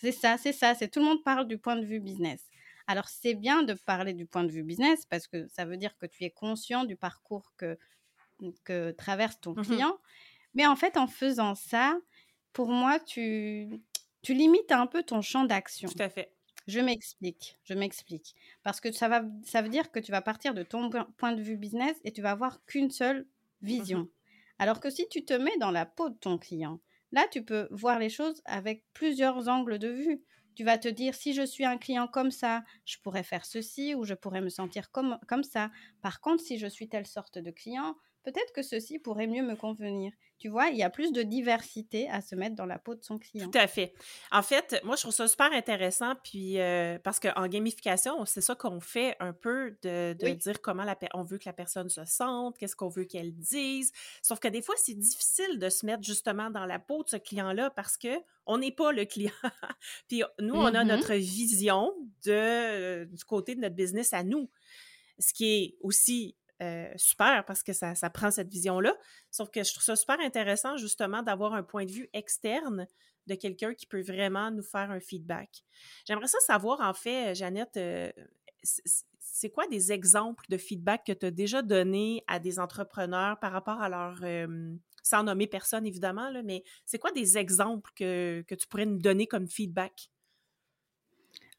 c'est 0.00 0.12
ça, 0.12 0.38
c'est 0.38 0.52
ça, 0.52 0.74
c'est 0.74 0.88
tout 0.88 1.00
le 1.00 1.06
monde 1.06 1.22
parle 1.24 1.46
du 1.46 1.58
point 1.58 1.76
de 1.76 1.84
vue 1.84 2.00
business. 2.00 2.48
Alors 2.86 3.08
c'est 3.08 3.34
bien 3.34 3.62
de 3.62 3.74
parler 3.74 4.14
du 4.14 4.26
point 4.26 4.44
de 4.44 4.50
vue 4.50 4.62
business 4.64 5.06
parce 5.06 5.28
que 5.28 5.46
ça 5.48 5.64
veut 5.64 5.76
dire 5.76 5.96
que 5.98 6.06
tu 6.06 6.24
es 6.24 6.30
conscient 6.30 6.84
du 6.84 6.96
parcours 6.96 7.52
que 7.56 7.78
que 8.64 8.90
traverse 8.92 9.40
ton 9.40 9.54
Mmh 9.54 9.62
client. 9.62 9.98
Mais 10.54 10.66
en 10.66 10.76
fait, 10.76 10.96
en 10.96 11.06
faisant 11.06 11.54
ça, 11.54 11.98
pour 12.52 12.70
moi, 12.70 12.98
tu 13.00 13.82
tu 14.22 14.34
limites 14.34 14.72
un 14.72 14.86
peu 14.86 15.02
ton 15.02 15.22
champ 15.22 15.44
d'action. 15.44 15.88
Tout 15.88 16.02
à 16.02 16.08
fait. 16.08 16.34
Je 16.66 16.80
m'explique, 16.80 17.58
je 17.64 17.74
m'explique. 17.74 18.34
Parce 18.62 18.80
que 18.80 18.92
ça 18.92 19.08
va 19.08 19.24
ça 19.44 19.62
veut 19.62 19.68
dire 19.68 19.90
que 19.90 19.98
tu 20.00 20.12
vas 20.12 20.22
partir 20.22 20.54
de 20.54 20.62
ton 20.62 20.90
point 20.90 21.08
point 21.16 21.32
de 21.32 21.42
vue 21.42 21.56
business 21.56 21.96
et 22.04 22.12
tu 22.12 22.22
vas 22.22 22.32
avoir 22.32 22.64
qu'une 22.66 22.90
seule 22.90 23.26
Mmh 23.76 24.04
vision. 24.04 24.08
Alors 24.58 24.80
que 24.80 24.90
si 24.90 25.08
tu 25.08 25.24
te 25.24 25.34
mets 25.34 25.56
dans 25.58 25.70
la 25.70 25.86
peau 25.86 26.10
de 26.10 26.16
ton 26.18 26.38
client, 26.38 26.80
là, 27.12 27.26
tu 27.30 27.44
peux 27.44 27.68
voir 27.70 27.98
les 27.98 28.08
choses 28.10 28.42
avec 28.44 28.84
plusieurs 28.92 29.48
angles 29.48 29.78
de 29.78 29.88
vue. 29.88 30.22
Tu 30.56 30.64
vas 30.64 30.78
te 30.78 30.88
dire: 30.88 31.14
«Si 31.14 31.32
je 31.34 31.42
suis 31.42 31.64
un 31.64 31.78
client 31.78 32.08
comme 32.08 32.30
ça, 32.30 32.64
je 32.84 32.96
pourrais 33.02 33.22
faire 33.22 33.44
ceci 33.46 33.94
ou 33.94 34.04
je 34.04 34.14
pourrais 34.14 34.40
me 34.40 34.48
sentir 34.50 34.90
comme 34.90 35.18
comme 35.28 35.44
ça. 35.44 35.70
Par 36.02 36.20
contre, 36.20 36.42
si 36.42 36.58
je 36.58 36.66
suis 36.66 36.88
telle 36.88 37.06
sorte 37.06 37.38
de 37.38 37.50
client, 37.50 37.96
peut-être 38.24 38.52
que 38.54 38.62
ceci 38.62 38.98
pourrait 38.98 39.26
mieux 39.28 39.42
me 39.46 39.56
convenir». 39.56 40.12
Tu 40.40 40.48
vois? 40.48 40.68
Il 40.68 40.76
y 40.78 40.82
a 40.82 40.90
plus 40.90 41.12
de 41.12 41.22
diversité 41.22 42.08
à 42.10 42.20
se 42.22 42.34
mettre 42.34 42.56
dans 42.56 42.66
la 42.66 42.78
peau 42.78 42.94
de 42.96 43.04
son 43.04 43.18
client. 43.18 43.48
Tout 43.50 43.58
à 43.58 43.66
fait. 43.68 43.92
En 44.32 44.42
fait, 44.42 44.80
moi, 44.84 44.96
je 44.96 45.02
trouve 45.02 45.12
ça 45.14 45.28
super 45.28 45.52
intéressant, 45.52 46.14
puis 46.24 46.58
euh, 46.58 46.98
parce 46.98 47.20
qu'en 47.20 47.46
gamification, 47.46 48.24
c'est 48.24 48.40
ça 48.40 48.54
qu'on 48.54 48.80
fait 48.80 49.16
un 49.20 49.32
peu 49.34 49.76
de, 49.82 50.14
de 50.18 50.24
Oui. 50.24 50.36
dire 50.36 50.60
comment 50.62 50.84
la, 50.84 50.98
on 51.14 51.22
veut 51.22 51.38
que 51.38 51.44
la 51.46 51.52
personne 51.52 51.90
se 51.90 52.04
sente, 52.06 52.56
qu'est-ce 52.58 52.74
qu'on 52.74 52.88
veut 52.88 53.04
qu'elle 53.04 53.34
dise. 53.34 53.92
Sauf 54.22 54.40
que 54.40 54.48
des 54.48 54.62
fois, 54.62 54.74
c'est 54.78 54.98
difficile 54.98 55.58
de 55.58 55.68
se 55.68 55.84
mettre 55.84 56.02
justement 56.02 56.48
dans 56.50 56.64
la 56.66 56.78
peau 56.78 57.04
de 57.04 57.08
ce 57.10 57.16
client-là 57.16 57.70
parce 57.70 57.96
que 57.98 58.08
on 58.46 58.58
n'est 58.58 58.72
pas 58.72 58.92
le 58.92 59.04
client. 59.04 59.30
puis 60.08 60.22
nous, 60.40 60.54
on 60.54 60.74
a 60.74 60.84
Mmh 60.84 60.88
notre 60.88 61.14
vision 61.14 61.92
de, 62.24 62.30
euh, 62.32 63.04
du 63.04 63.22
côté 63.24 63.54
de 63.54 63.60
notre 63.60 63.74
business 63.76 64.14
à 64.14 64.22
nous. 64.24 64.50
Ce 65.18 65.34
qui 65.34 65.44
est 65.52 65.76
aussi 65.82 66.34
euh, 66.62 66.92
super 66.96 67.44
parce 67.46 67.62
que 67.62 67.72
ça, 67.72 67.94
prend 68.10 68.30
cette 68.30 68.48
vision-là. 68.48 68.94
Sauf 69.30 69.50
que 69.50 69.62
je 69.62 69.72
trouve 69.72 69.82
ça 69.82 69.96
super 69.96 70.20
intéressant 70.20 70.76
justement 70.76 71.22
d'avoir 71.22 71.54
un 71.54 71.62
point 71.62 71.84
de 71.84 71.90
vue 71.90 72.08
externe 72.12 72.86
de 73.26 73.34
quelqu'un 73.34 73.74
qui 73.74 73.86
peut 73.86 74.02
vraiment 74.02 74.50
nous 74.50 74.62
faire 74.62 74.90
un 74.90 75.00
feedback. 75.00 75.64
J'aimerais 76.06 76.28
ça 76.28 76.38
savoir, 76.40 76.80
en 76.80 76.94
fait, 76.94 77.34
Jeannette, 77.34 77.76
euh, 77.76 78.10
c'est 78.62 79.50
quoi 79.50 79.66
des 79.68 79.92
exemples 79.92 80.44
de 80.48 80.58
feedback 80.58 81.04
que 81.06 81.12
tu 81.12 81.26
as 81.26 81.30
déjà 81.30 81.62
donné 81.62 82.24
à 82.26 82.38
des 82.38 82.58
entrepreneurs 82.58 83.38
par 83.38 83.52
rapport 83.52 83.80
à 83.80 83.88
leur... 83.88 84.20
Euh, 84.22 84.74
sans 85.02 85.22
nommer 85.22 85.46
personne, 85.46 85.86
évidemment, 85.86 86.30
mais 86.44 86.62
c'est 86.84 86.98
quoi 86.98 87.10
des 87.10 87.38
exemples 87.38 87.90
que 87.96 88.44
tu 88.46 88.66
pourrais 88.68 88.84
nous 88.84 88.98
donner 88.98 89.26
comme 89.26 89.48
feedback? 89.48 90.10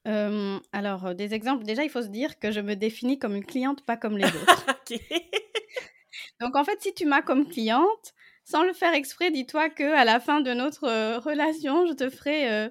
Euh, 0.07 0.59
alors, 0.71 1.13
des 1.15 1.33
exemples. 1.33 1.63
Déjà, 1.63 1.83
il 1.83 1.89
faut 1.89 2.01
se 2.01 2.07
dire 2.07 2.39
que 2.39 2.51
je 2.51 2.59
me 2.59 2.75
définis 2.75 3.19
comme 3.19 3.35
une 3.35 3.45
cliente, 3.45 3.85
pas 3.85 3.97
comme 3.97 4.17
les 4.17 4.25
autres. 4.41 4.65
Donc, 6.39 6.55
en 6.55 6.63
fait, 6.63 6.81
si 6.81 6.93
tu 6.93 7.05
m'as 7.05 7.21
comme 7.21 7.47
cliente, 7.47 8.13
sans 8.43 8.63
le 8.63 8.73
faire 8.73 8.93
exprès, 8.93 9.31
dis-toi 9.31 9.69
que 9.69 9.95
à 9.95 10.03
la 10.05 10.19
fin 10.19 10.41
de 10.41 10.53
notre 10.53 10.85
euh, 10.85 11.19
relation, 11.19 11.85
je 11.85 11.93
te 11.93 12.09
ferai 12.09 12.51
euh, 12.51 12.69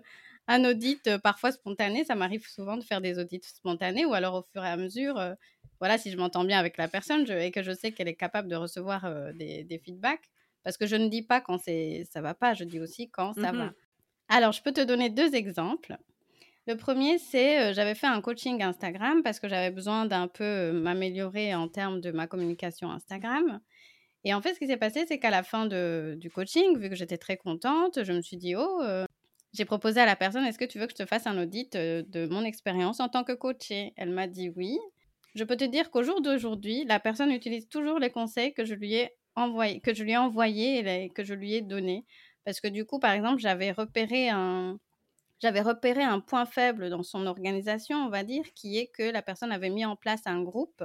un 0.48 0.64
audit 0.64 1.06
euh, 1.06 1.18
parfois 1.18 1.52
spontané. 1.52 2.04
Ça 2.04 2.14
m'arrive 2.14 2.46
souvent 2.46 2.76
de 2.76 2.84
faire 2.84 3.00
des 3.00 3.18
audits 3.18 3.40
spontanés 3.42 4.04
ou 4.04 4.12
alors 4.14 4.34
au 4.34 4.42
fur 4.52 4.64
et 4.64 4.68
à 4.68 4.76
mesure, 4.76 5.22
voilà, 5.78 5.96
si 5.98 6.10
je 6.10 6.16
m'entends 6.16 6.44
bien 6.44 6.58
avec 6.58 6.76
la 6.76 6.88
personne 6.88 7.26
je, 7.26 7.32
et 7.32 7.50
que 7.50 7.62
je 7.62 7.72
sais 7.72 7.92
qu'elle 7.92 8.08
est 8.08 8.14
capable 8.16 8.48
de 8.48 8.56
recevoir 8.56 9.32
des, 9.34 9.64
des, 9.64 9.78
feedbacks. 9.78 10.28
Parce 10.62 10.76
que 10.76 10.86
je 10.86 10.96
ne 10.96 11.08
dis 11.08 11.22
pas 11.22 11.40
quand 11.40 11.58
ça 11.58 12.20
va 12.20 12.34
pas, 12.34 12.52
je 12.54 12.64
dis 12.64 12.80
aussi 12.80 13.08
quand 13.10 13.32
ça 13.34 13.52
mm 13.52 13.56
-hmm. 13.56 13.58
va. 13.58 13.72
Alors, 14.28 14.52
je 14.52 14.62
peux 14.62 14.72
te 14.72 14.84
donner 14.84 15.08
deux 15.10 15.34
exemples. 15.34 15.96
Le 16.66 16.76
premier, 16.76 17.18
c'est 17.18 17.70
euh, 17.70 17.72
j'avais 17.72 17.94
fait 17.94 18.06
un 18.06 18.20
coaching 18.20 18.62
Instagram 18.62 19.22
parce 19.22 19.40
que 19.40 19.48
j'avais 19.48 19.70
besoin 19.70 20.06
d'un 20.06 20.28
peu 20.28 20.44
euh, 20.44 20.72
m'améliorer 20.72 21.54
en 21.54 21.68
termes 21.68 22.00
de 22.00 22.10
ma 22.12 22.26
communication 22.26 22.90
Instagram. 22.90 23.60
Et 24.24 24.34
en 24.34 24.42
fait, 24.42 24.54
ce 24.54 24.58
qui 24.58 24.66
s'est 24.66 24.76
passé, 24.76 25.04
c'est 25.06 25.18
qu'à 25.18 25.30
la 25.30 25.42
fin 25.42 25.66
de, 25.66 26.16
du 26.18 26.30
coaching, 26.30 26.78
vu 26.78 26.90
que 26.90 26.94
j'étais 26.94 27.18
très 27.18 27.36
contente, 27.36 28.04
je 28.04 28.12
me 28.12 28.20
suis 28.20 28.36
dit, 28.36 28.54
oh, 28.54 28.80
euh, 28.82 29.06
j'ai 29.52 29.64
proposé 29.64 30.00
à 30.00 30.06
la 30.06 30.16
personne, 30.16 30.44
est-ce 30.44 30.58
que 30.58 30.64
tu 30.64 30.78
veux 30.78 30.86
que 30.86 30.92
je 30.92 31.02
te 31.02 31.06
fasse 31.06 31.26
un 31.26 31.40
audit 31.42 31.74
euh, 31.74 32.02
de 32.06 32.26
mon 32.26 32.44
expérience 32.44 33.00
en 33.00 33.08
tant 33.08 33.24
que 33.24 33.32
coachée 33.32 33.94
Elle 33.96 34.10
m'a 34.10 34.26
dit 34.26 34.50
oui. 34.56 34.78
Je 35.34 35.44
peux 35.44 35.56
te 35.56 35.64
dire 35.64 35.90
qu'au 35.90 36.02
jour 36.02 36.20
d'aujourd'hui, 36.20 36.84
la 36.84 37.00
personne 37.00 37.30
utilise 37.30 37.68
toujours 37.68 37.98
les 37.98 38.10
conseils 38.10 38.52
que 38.52 38.64
je 38.64 38.74
lui 38.74 38.94
ai 38.94 39.10
envoyés, 39.36 39.80
que 39.80 39.94
je 39.94 40.02
lui 40.04 40.12
ai 40.12 40.16
envoyés 40.16 41.04
et 41.04 41.08
que 41.10 41.24
je 41.24 41.34
lui 41.34 41.54
ai 41.54 41.62
donnés. 41.62 42.04
Parce 42.44 42.60
que 42.60 42.68
du 42.68 42.84
coup, 42.84 42.98
par 42.98 43.12
exemple, 43.12 43.40
j'avais 43.40 43.70
repéré 43.70 44.28
un, 44.28 44.78
j'avais 45.40 45.62
repéré 45.62 46.02
un 46.02 46.20
point 46.20 46.46
faible 46.46 46.90
dans 46.90 47.02
son 47.02 47.26
organisation, 47.26 47.98
on 47.98 48.10
va 48.10 48.24
dire, 48.24 48.44
qui 48.54 48.78
est 48.78 48.88
que 48.88 49.02
la 49.02 49.22
personne 49.22 49.52
avait 49.52 49.70
mis 49.70 49.84
en 49.84 49.96
place 49.96 50.22
un 50.26 50.42
groupe. 50.42 50.84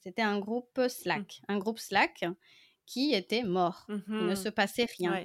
C'était 0.00 0.22
un 0.22 0.38
groupe 0.38 0.80
Slack, 0.88 1.40
mmh. 1.42 1.52
un 1.52 1.58
groupe 1.58 1.78
Slack 1.78 2.24
qui 2.86 3.12
était 3.12 3.42
mort. 3.42 3.84
Mmh. 3.88 4.00
Il 4.08 4.26
ne 4.26 4.34
se 4.34 4.48
passait 4.48 4.86
rien. 4.96 5.12
Ouais. 5.12 5.24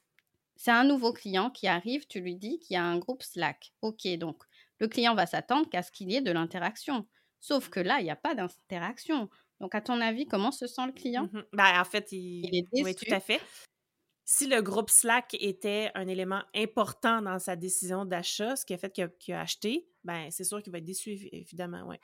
C'est 0.55 0.71
un 0.71 0.83
nouveau 0.83 1.13
client 1.13 1.49
qui 1.49 1.67
arrive, 1.67 2.07
tu 2.07 2.19
lui 2.19 2.35
dis 2.35 2.59
qu'il 2.59 2.73
y 2.75 2.77
a 2.77 2.83
un 2.83 2.97
groupe 2.97 3.23
Slack. 3.23 3.73
Ok, 3.81 4.07
donc 4.17 4.43
le 4.79 4.87
client 4.87 5.15
va 5.15 5.27
s'attendre 5.27 5.69
qu'à 5.69 5.83
ce 5.83 5.91
qu'il 5.91 6.11
y 6.11 6.15
ait 6.15 6.21
de 6.21 6.31
l'interaction. 6.31 7.07
Sauf 7.39 7.69
que 7.69 7.79
là, 7.79 7.99
il 7.99 8.03
n'y 8.05 8.11
a 8.11 8.15
pas 8.15 8.35
d'interaction. 8.35 9.29
Donc, 9.59 9.75
à 9.75 9.81
ton 9.81 10.01
avis, 10.01 10.25
comment 10.25 10.51
se 10.51 10.65
sent 10.65 10.85
le 10.87 10.91
client? 10.93 11.29
Mmh. 11.31 11.41
ben, 11.53 11.79
En 11.79 11.85
fait, 11.85 12.11
il... 12.11 12.45
il 12.45 12.57
est 12.57 12.67
déçu. 12.71 12.85
Oui, 12.85 12.95
tout 12.95 13.13
à 13.13 13.19
fait 13.19 13.41
si 14.25 14.47
le 14.47 14.61
groupe 14.61 14.89
Slack 14.89 15.35
était 15.39 15.91
un 15.95 16.07
élément 16.07 16.43
important 16.55 17.21
dans 17.21 17.39
sa 17.39 17.55
décision 17.55 18.05
d'achat, 18.05 18.55
ce 18.55 18.65
qui 18.65 18.73
a 18.73 18.77
fait 18.77 18.91
qu'il 18.91 19.03
a, 19.03 19.07
qu 19.07 19.33
a, 19.33 19.41
acheté, 19.41 19.87
ben 20.03 20.29
c'est 20.31 20.43
sûr 20.43 20.61
qu'il 20.61 20.71
va 20.71 20.77
être 20.77 20.85
déçu, 20.85 21.29
évidemment, 21.31 21.83
ouais. 21.87 21.99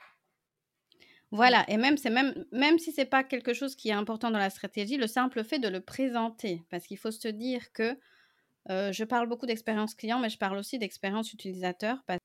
Voilà, 1.32 1.64
et 1.68 1.76
même, 1.76 1.96
c'est 1.96 2.10
même, 2.10 2.44
même 2.50 2.78
si 2.78 2.92
c'est 2.92 3.04
pas 3.04 3.22
quelque 3.22 3.54
chose 3.54 3.76
qui 3.76 3.88
est 3.88 3.92
important 3.92 4.30
dans 4.30 4.38
la 4.38 4.50
stratégie, 4.50 4.96
le 4.96 5.06
simple 5.06 5.44
fait 5.44 5.60
de 5.60 5.68
le 5.68 5.80
présenter, 5.80 6.62
parce 6.70 6.86
qu'il 6.86 6.98
faut 6.98 7.12
se 7.12 7.28
dire 7.28 7.72
que 7.72 7.96
euh, 8.68 8.92
je 8.92 9.04
parle 9.04 9.28
beaucoup 9.28 9.46
d'expérience 9.46 9.94
client, 9.94 10.18
mais 10.18 10.28
je 10.28 10.38
parle 10.38 10.58
aussi 10.58 10.78
d'expérience 10.78 11.32
utilisateur, 11.32 12.02
parce, 12.06 12.20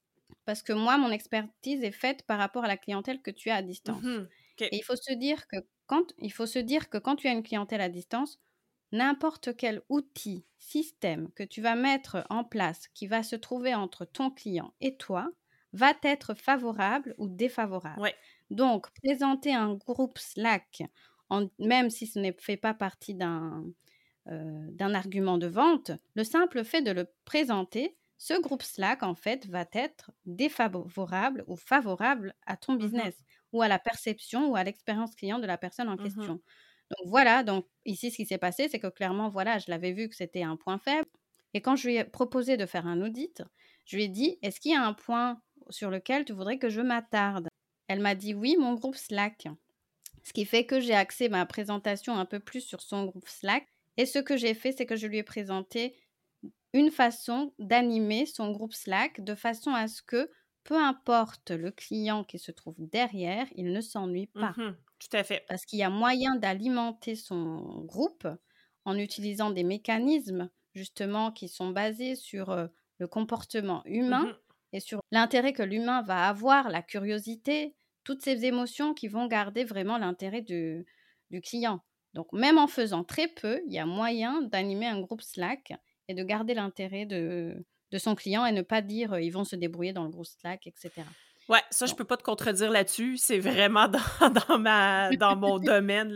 parce, 0.45 0.63
que 0.63 0.73
moi, 0.73 0.97
mon 0.97 1.11
expertise 1.11 1.83
est 1.83 1.91
faite 1.91 2.23
par 2.23 2.39
rapport 2.39 2.65
à 2.65 2.67
la 2.67 2.77
clientèle 2.77 3.21
que 3.21 3.31
tu 3.31 3.49
as 3.51 3.55
à 3.57 3.61
distance. 3.61 4.01
Mm 4.03 4.07
-hmm. 4.07 4.27
okay. 4.53 4.69
Et 4.71 4.77
il 4.77 4.83
faut 4.83 4.95
se 4.95 5.13
dire 5.13 5.47
que 5.47 5.57
quand, 5.85 6.13
il 6.17 6.33
faut 6.33 6.47
se 6.47 6.59
dire 6.59 6.89
que 6.89 6.97
quand 6.97 7.15
tu 7.15 7.27
as 7.27 7.31
une 7.31 7.43
clientèle 7.43 7.81
à 7.81 7.89
distance, 7.89 8.39
n'importe 8.91 9.55
quel 9.55 9.81
outil, 9.89 10.45
système 10.59 11.31
que 11.33 11.43
tu 11.43 11.61
vas 11.61 11.75
mettre 11.75 12.25
en 12.29 12.43
place 12.43 12.87
qui 12.89 13.07
va 13.07 13.23
se 13.23 13.35
trouver 13.35 13.75
entre 13.75 14.05
ton 14.05 14.31
client 14.31 14.73
et 14.81 14.97
toi 14.97 15.31
va 15.73 15.93
être 16.03 16.33
favorable 16.35 17.15
ou 17.17 17.27
défavorable. 17.29 18.03
Ouais. 18.03 18.15
Donc, 18.49 18.87
présenter 19.03 19.53
un 19.53 19.73
groupe 19.75 20.17
Slack, 20.19 20.83
en, 21.29 21.49
même 21.59 21.89
si 21.89 22.07
ce 22.07 22.19
ne 22.19 22.31
fait 22.39 22.57
pas 22.57 22.73
partie 22.73 23.15
d'un 23.15 23.65
euh, 24.27 24.67
d'un 24.71 24.93
argument 24.95 25.37
de 25.37 25.47
vente, 25.47 25.91
le 26.15 26.23
simple 26.23 26.63
fait 26.63 26.81
de 26.81 26.91
le 26.91 27.07
présenter 27.25 27.97
ce 28.17 28.39
groupe 28.41 28.63
Slack, 28.63 29.03
en 29.03 29.13
fait, 29.13 29.45
va 29.47 29.65
être 29.73 30.11
défavorable 30.25 31.43
ou 31.47 31.55
favorable 31.57 32.33
à 32.45 32.55
ton 32.57 32.73
Mmh 32.79 32.91
business 32.95 33.15
ou 33.51 33.61
à 33.61 33.67
la 33.67 33.77
perception 33.77 34.49
ou 34.49 34.55
à 34.55 34.63
l'expérience 34.63 35.15
client 35.15 35.37
de 35.39 35.45
la 35.45 35.57
personne 35.57 35.89
en 35.89 35.97
Mmh 35.97 35.97
question. 35.97 36.41
Donc 36.91 37.07
voilà, 37.09 37.43
donc 37.43 37.65
ici, 37.85 38.11
ce 38.11 38.17
qui 38.17 38.25
s'est 38.25 38.37
passé, 38.37 38.67
c'est 38.69 38.79
que 38.79 38.87
clairement, 38.87 39.29
voilà, 39.29 39.57
je 39.59 39.65
l'avais 39.69 39.91
vu 39.91 40.09
que 40.09 40.15
c'était 40.15 40.43
un 40.43 40.55
point 40.55 40.77
faible. 40.77 41.07
Et 41.53 41.61
quand 41.61 41.75
je 41.75 41.87
lui 41.87 41.95
ai 41.95 42.03
proposé 42.03 42.57
de 42.57 42.65
faire 42.65 42.85
un 42.85 43.01
audit, 43.01 43.43
je 43.85 43.95
lui 43.95 44.03
ai 44.05 44.07
dit, 44.09 44.37
est-ce 44.41 44.59
qu'il 44.59 44.71
y 44.71 44.75
a 44.75 44.85
un 44.85 44.93
point 44.93 45.41
sur 45.69 45.89
lequel 45.89 46.25
tu 46.25 46.33
voudrais 46.33 46.59
que 46.59 46.69
je 46.69 46.81
m'attarde? 46.81 47.47
Elle 47.87 48.01
m'a 48.01 48.15
dit 48.15 48.33
oui, 48.33 48.55
mon 48.59 48.73
groupe 48.73 48.95
Slack. 48.95 49.47
Ce 50.23 50.33
qui 50.33 50.45
fait 50.45 50.65
que 50.65 50.79
j'ai 50.79 50.95
axé 50.95 51.29
ma 51.29 51.45
présentation 51.45 52.17
un 52.17 52.25
peu 52.25 52.39
plus 52.39 52.61
sur 52.61 52.81
son 52.81 53.05
groupe 53.05 53.27
Slack. 53.27 53.67
Et 53.97 54.05
ce 54.05 54.19
que 54.19 54.37
j'ai 54.37 54.53
fait, 54.53 54.71
c'est 54.71 54.85
que 54.85 54.95
je 54.95 55.07
lui 55.07 55.17
ai 55.19 55.23
présenté 55.23 55.95
une 56.73 56.91
façon 56.91 57.53
d'animer 57.59 58.25
son 58.25 58.51
groupe 58.51 58.73
Slack 58.73 59.23
de 59.23 59.35
façon 59.35 59.71
à 59.71 59.87
ce 59.87 60.01
que, 60.01 60.29
peu 60.63 60.75
importe 60.75 61.51
le 61.51 61.71
client 61.71 62.23
qui 62.23 62.39
se 62.39 62.51
trouve 62.51 62.75
derrière, 62.79 63.47
il 63.55 63.71
ne 63.71 63.81
s'ennuie 63.81 64.27
pas. 64.27 64.57
Mmh 64.57 64.75
Tout 64.99 65.15
à 65.17 65.23
fait. 65.23 65.45
Parce 65.47 65.65
qu'il 65.65 65.79
y 65.79 65.83
a 65.83 65.89
moyen 65.89 66.35
d'alimenter 66.35 67.15
son 67.15 67.81
groupe 67.85 68.27
en 68.85 68.97
utilisant 68.97 69.51
des 69.51 69.63
mécanismes 69.63 70.49
justement 70.73 71.31
qui 71.31 71.47
sont 71.47 71.69
basés 71.69 72.15
sur 72.15 72.49
euh, 72.51 72.67
le 72.97 73.07
comportement 73.07 73.83
humain 73.85 74.25
Mmh 74.25 74.35
et 74.75 74.81
sur 74.81 74.99
l'intérêt 75.11 75.53
que 75.53 75.63
l'humain 75.63 76.01
va 76.01 76.27
avoir, 76.27 76.69
la 76.69 76.81
curiosité, 76.81 77.73
toutes 78.03 78.21
ces 78.21 78.43
émotions 78.43 78.93
qui 78.93 79.07
vont 79.07 79.25
garder 79.25 79.63
vraiment 79.63 79.97
l'intérêt 79.97 80.41
du, 80.41 80.85
du 81.31 81.39
client. 81.39 81.79
Donc 82.13 82.33
même 82.33 82.57
en 82.57 82.67
faisant 82.67 83.05
très 83.05 83.29
peu, 83.29 83.61
il 83.67 83.73
y 83.73 83.79
a 83.79 83.85
moyen 83.85 84.41
d'animer 84.41 84.87
un 84.87 84.99
groupe 84.99 85.21
Slack 85.21 85.71
et 86.09 86.13
de 86.13 86.23
garder 86.23 86.53
l'intérêt 86.53 87.05
de, 87.05 87.65
de 87.91 87.97
son 87.97 88.15
client 88.15 88.45
et 88.45 88.51
ne 88.51 88.63
pas 88.63 88.81
dire 88.81 89.13
euh, 89.13 89.21
ils 89.21 89.31
vont 89.31 89.45
se 89.45 89.55
débrouiller 89.55 89.93
dans 89.93 90.03
le 90.03 90.09
groupe 90.09 90.25
Slack, 90.25 90.67
etc. 90.67 90.91
Ouais, 91.47 91.61
ça, 91.69 91.85
je 91.85 91.93
peux 91.93 92.05
pas 92.05 92.17
te 92.17 92.23
contredire 92.23 92.71
là-dessus. 92.71 93.17
C'est 93.17 93.37
vraiment 93.39 93.87
dans, 94.19 94.29
dans, 94.47 94.57
ma, 94.59 95.15
dans 95.15 95.35
mon 95.35 95.59
domaine, 95.59 96.09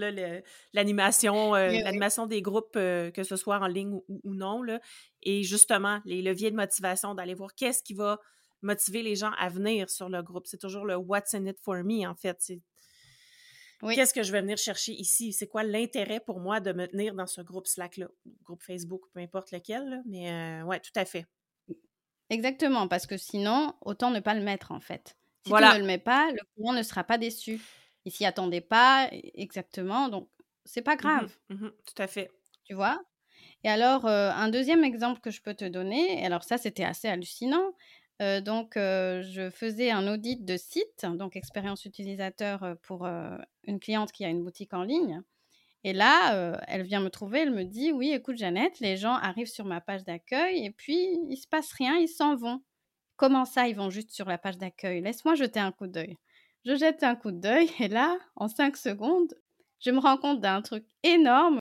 l'animation, 0.73 1.53
euh, 1.55 1.69
Oui, 1.69 1.77
oui. 1.77 1.83
l'animation 1.83 2.25
des 2.25 2.41
groupes, 2.41 2.75
euh, 2.75 3.11
que 3.11 3.23
ce 3.23 3.35
soit 3.35 3.59
en 3.59 3.67
ligne 3.67 3.93
ou, 3.93 4.05
ou 4.23 4.33
non. 4.33 4.63
Là. 4.63 4.79
Et 5.21 5.43
justement, 5.43 5.99
les 6.05 6.21
leviers 6.21 6.49
de 6.51 6.55
motivation, 6.55 7.13
d'aller 7.13 7.35
voir 7.35 7.53
qu'est-ce 7.53 7.83
qui 7.83 7.93
va 7.93 8.19
motiver 8.61 9.03
les 9.03 9.15
gens 9.15 9.31
à 9.37 9.49
venir 9.49 9.89
sur 9.89 10.09
le 10.09 10.21
groupe. 10.23 10.47
C'est 10.47 10.57
toujours 10.57 10.85
le 10.85 10.95
What's 10.97 11.33
in 11.35 11.45
it 11.45 11.59
for 11.61 11.75
me, 11.83 12.07
en 12.07 12.15
fait. 12.15 12.35
C'est 12.39 12.59
Oui. 13.83 13.93
qu'est-ce 13.95 14.13
que 14.15 14.23
je 14.23 14.31
vais 14.31 14.41
venir 14.41 14.57
chercher 14.57 14.93
ici? 14.93 15.31
C'est 15.31 15.47
quoi 15.47 15.63
l'intérêt 15.63 16.19
pour 16.19 16.39
moi 16.39 16.59
de 16.59 16.73
me 16.73 16.87
tenir 16.87 17.13
dans 17.13 17.27
ce 17.27 17.41
groupe 17.41 17.67
Slack-là? 17.67 18.07
Groupe 18.43 18.63
Facebook, 18.63 19.03
peu 19.13 19.19
importe 19.19 19.51
lequel, 19.51 19.87
là. 19.89 19.97
mais 20.07 20.31
euh, 20.31 20.63
ouais, 20.65 20.79
tout 20.79 20.91
à 20.95 21.05
fait. 21.05 21.25
Exactement, 22.31 22.87
parce 22.87 23.07
que 23.07 23.17
sinon, 23.17 23.73
autant 23.81 24.11
ne 24.11 24.19
pas 24.19 24.33
le 24.33 24.41
mettre 24.43 24.71
en 24.71 24.79
fait. 24.79 25.15
Si 25.45 25.53
Voilà. 25.53 25.55
tu 25.55 25.65
ne 25.67 25.77
le 25.77 25.83
mets 25.85 25.97
pas, 25.97 26.31
le 26.31 26.39
client 26.55 26.73
ne 26.73 26.83
sera 26.83 27.03
pas 27.03 27.17
déçu. 27.17 27.61
Il 28.05 28.11
s'y 28.11 28.25
attendait 28.25 28.61
pas 28.61 29.09
exactement, 29.11 30.09
donc 30.09 30.29
c'est 30.65 30.81
pas 30.81 30.95
grave, 30.95 31.27
Mhm, 31.27 31.33
mhm, 31.49 31.71
tout 31.85 32.01
à 32.01 32.07
fait. 32.07 32.31
tu 32.65 32.73
vois? 32.73 33.01
Et 33.63 33.69
alors, 33.69 34.05
euh, 34.07 34.31
un 34.31 34.49
deuxième 34.49 34.83
exemple 34.85 35.21
que 35.21 35.31
je 35.31 35.41
peux 35.41 35.55
te 35.55 35.65
donner, 35.65 36.21
et 36.21 36.25
alors 36.25 36.43
ça 36.43 36.57
c'était 36.57 36.83
assez 36.85 37.07
hallucinant. 37.09 37.73
Euh, 38.21 38.41
donc, 38.41 38.77
euh, 38.77 39.23
je 39.23 39.49
faisais 39.51 39.91
un 39.91 40.07
audit 40.13 40.45
de 40.45 40.57
site, 40.57 41.05
donc 41.05 41.35
expérience 41.37 41.85
utilisateur 41.85 42.77
pour 42.83 43.07
une 43.07 43.79
cliente 43.81 44.11
qui 44.13 44.25
a 44.25 44.29
une 44.29 44.43
boutique 44.43 44.73
en 44.73 44.83
ligne. 44.83 45.21
Et 45.85 45.93
là, 45.93 46.35
euh, 46.35 46.57
elle 46.67 46.83
vient 46.83 47.01
me 47.01 47.09
trouver, 47.09 47.39
elle 47.41 47.51
me 47.53 47.63
dit 47.65 47.91
Oui, 47.93 48.11
écoute, 48.13 48.37
Jeannette, 48.37 48.79
les 48.81 48.97
gens 48.97 49.15
arrivent 49.15 49.47
sur 49.47 49.65
ma 49.65 49.81
page 49.81 50.03
d'accueil 50.05 50.65
et 50.65 50.71
puis 50.71 51.19
il 51.29 51.37
se 51.37 51.47
passe 51.47 51.73
rien, 51.73 51.97
ils 51.97 52.09
s'en 52.09 52.35
vont. 52.37 52.61
Comment 53.19 53.43
ça, 53.43 53.67
ils 53.67 53.75
vont 53.75 53.89
juste 53.89 54.11
sur 54.11 54.29
la 54.29 54.37
page 54.37 54.57
d'accueil? 54.57 55.01
Laisse-moi 55.01 55.35
jeter 55.35 55.59
un 55.59 55.73
coup 55.73 55.87
d'œil. 55.87 56.15
Je 56.63 56.73
jette 56.77 57.03
un 57.03 57.17
coup 57.17 57.33
d'œil 57.33 57.69
et 57.81 57.89
là, 57.89 58.17
en 58.37 58.47
cinq 58.47 58.77
secondes, 58.77 59.35
je 59.81 59.91
me 59.91 59.99
rends 59.99 60.15
compte 60.15 60.39
d'un 60.39 60.61
truc 60.61 60.85
énorme, 61.03 61.59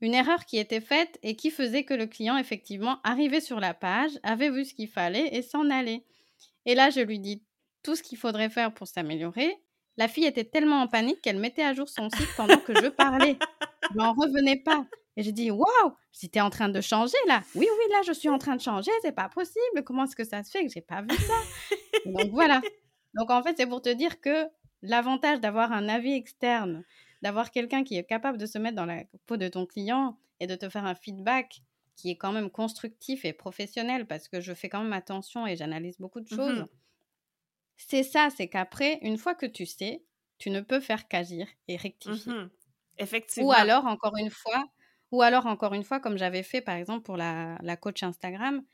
une 0.00 0.14
erreur 0.14 0.46
qui 0.46 0.58
était 0.58 0.80
faite 0.80 1.18
et 1.24 1.34
qui 1.34 1.50
faisait 1.50 1.82
que 1.82 1.92
le 1.92 2.06
client, 2.06 2.36
effectivement, 2.36 3.00
arrivait 3.02 3.40
sur 3.40 3.58
la 3.58 3.74
page, 3.74 4.12
avait 4.22 4.50
vu 4.50 4.64
ce 4.64 4.74
qu'il 4.74 4.86
fallait 4.86 5.34
et 5.34 5.42
s'en 5.42 5.70
allait. 5.70 6.04
Et 6.66 6.76
là, 6.76 6.90
je 6.90 7.00
lui 7.00 7.18
dis 7.18 7.42
tout 7.82 7.96
ce 7.96 8.02
qu'il 8.04 8.16
faudrait 8.16 8.48
faire 8.48 8.72
pour 8.72 8.86
s'améliorer. 8.86 9.56
La 9.96 10.06
fille 10.06 10.26
était 10.26 10.44
tellement 10.44 10.82
en 10.82 10.86
panique 10.86 11.20
qu'elle 11.20 11.40
mettait 11.40 11.64
à 11.64 11.74
jour 11.74 11.88
son 11.88 12.10
site 12.10 12.30
pendant 12.36 12.58
que 12.58 12.76
je 12.80 12.86
parlais. 12.86 13.36
Je 13.90 13.96
n'en 13.96 14.12
revenais 14.12 14.62
pas. 14.62 14.86
Et 15.16 15.22
j'ai 15.22 15.32
dit, 15.32 15.50
waouh, 15.50 15.96
si 16.10 16.30
t'es 16.30 16.40
en 16.40 16.50
train 16.50 16.68
de 16.68 16.80
changer 16.80 17.16
là. 17.26 17.42
Oui, 17.54 17.66
oui, 17.70 17.84
là, 17.90 18.00
je 18.06 18.12
suis 18.12 18.28
en 18.28 18.38
train 18.38 18.56
de 18.56 18.60
changer, 18.60 18.90
c'est 19.02 19.12
pas 19.12 19.28
possible. 19.28 19.84
Comment 19.84 20.04
est-ce 20.04 20.16
que 20.16 20.24
ça 20.24 20.42
se 20.42 20.50
fait 20.50 20.64
que 20.64 20.72
j'ai 20.72 20.80
pas 20.80 21.02
vu 21.02 21.08
ça? 21.16 21.34
Donc 22.06 22.30
voilà. 22.30 22.60
Donc 23.14 23.30
en 23.30 23.42
fait, 23.42 23.54
c'est 23.58 23.66
pour 23.66 23.82
te 23.82 23.90
dire 23.90 24.20
que 24.20 24.46
l'avantage 24.80 25.40
d'avoir 25.40 25.72
un 25.72 25.88
avis 25.88 26.14
externe, 26.14 26.84
d'avoir 27.20 27.50
quelqu'un 27.50 27.84
qui 27.84 27.96
est 27.96 28.04
capable 28.04 28.38
de 28.38 28.46
se 28.46 28.58
mettre 28.58 28.76
dans 28.76 28.86
la 28.86 29.04
peau 29.26 29.36
de 29.36 29.48
ton 29.48 29.66
client 29.66 30.18
et 30.40 30.46
de 30.46 30.54
te 30.54 30.68
faire 30.68 30.86
un 30.86 30.94
feedback 30.94 31.62
qui 31.94 32.10
est 32.10 32.16
quand 32.16 32.32
même 32.32 32.50
constructif 32.50 33.24
et 33.24 33.34
professionnel 33.34 34.06
parce 34.06 34.28
que 34.28 34.40
je 34.40 34.54
fais 34.54 34.68
quand 34.68 34.82
même 34.82 34.94
attention 34.94 35.46
et 35.46 35.56
j'analyse 35.56 35.98
beaucoup 35.98 36.20
de 36.20 36.28
choses. 36.28 36.60
Mhm. 36.60 36.68
C'est 37.76 38.02
ça, 38.02 38.28
c'est 38.34 38.48
qu'après, 38.48 38.98
une 39.02 39.18
fois 39.18 39.34
que 39.34 39.46
tu 39.46 39.66
sais, 39.66 40.04
tu 40.38 40.50
ne 40.50 40.60
peux 40.60 40.80
faire 40.80 41.06
qu'agir 41.08 41.46
et 41.68 41.76
rectifier. 41.76 42.32
Mhm. 42.32 42.50
Effectivement. 42.98 43.48
Ou 43.48 43.52
alors, 43.52 43.86
encore 43.86 44.16
une 44.16 44.30
fois, 44.30 44.64
ou 45.12 45.22
alors, 45.22 45.46
encore 45.46 45.74
une 45.74 45.84
fois, 45.84 46.00
comme 46.00 46.18
j'avais 46.18 46.42
fait, 46.42 46.60
par 46.62 46.76
exemple, 46.76 47.02
pour 47.04 47.16
la, 47.16 47.58
la 47.62 47.76
coach 47.76 48.02
Instagram, 48.02 48.64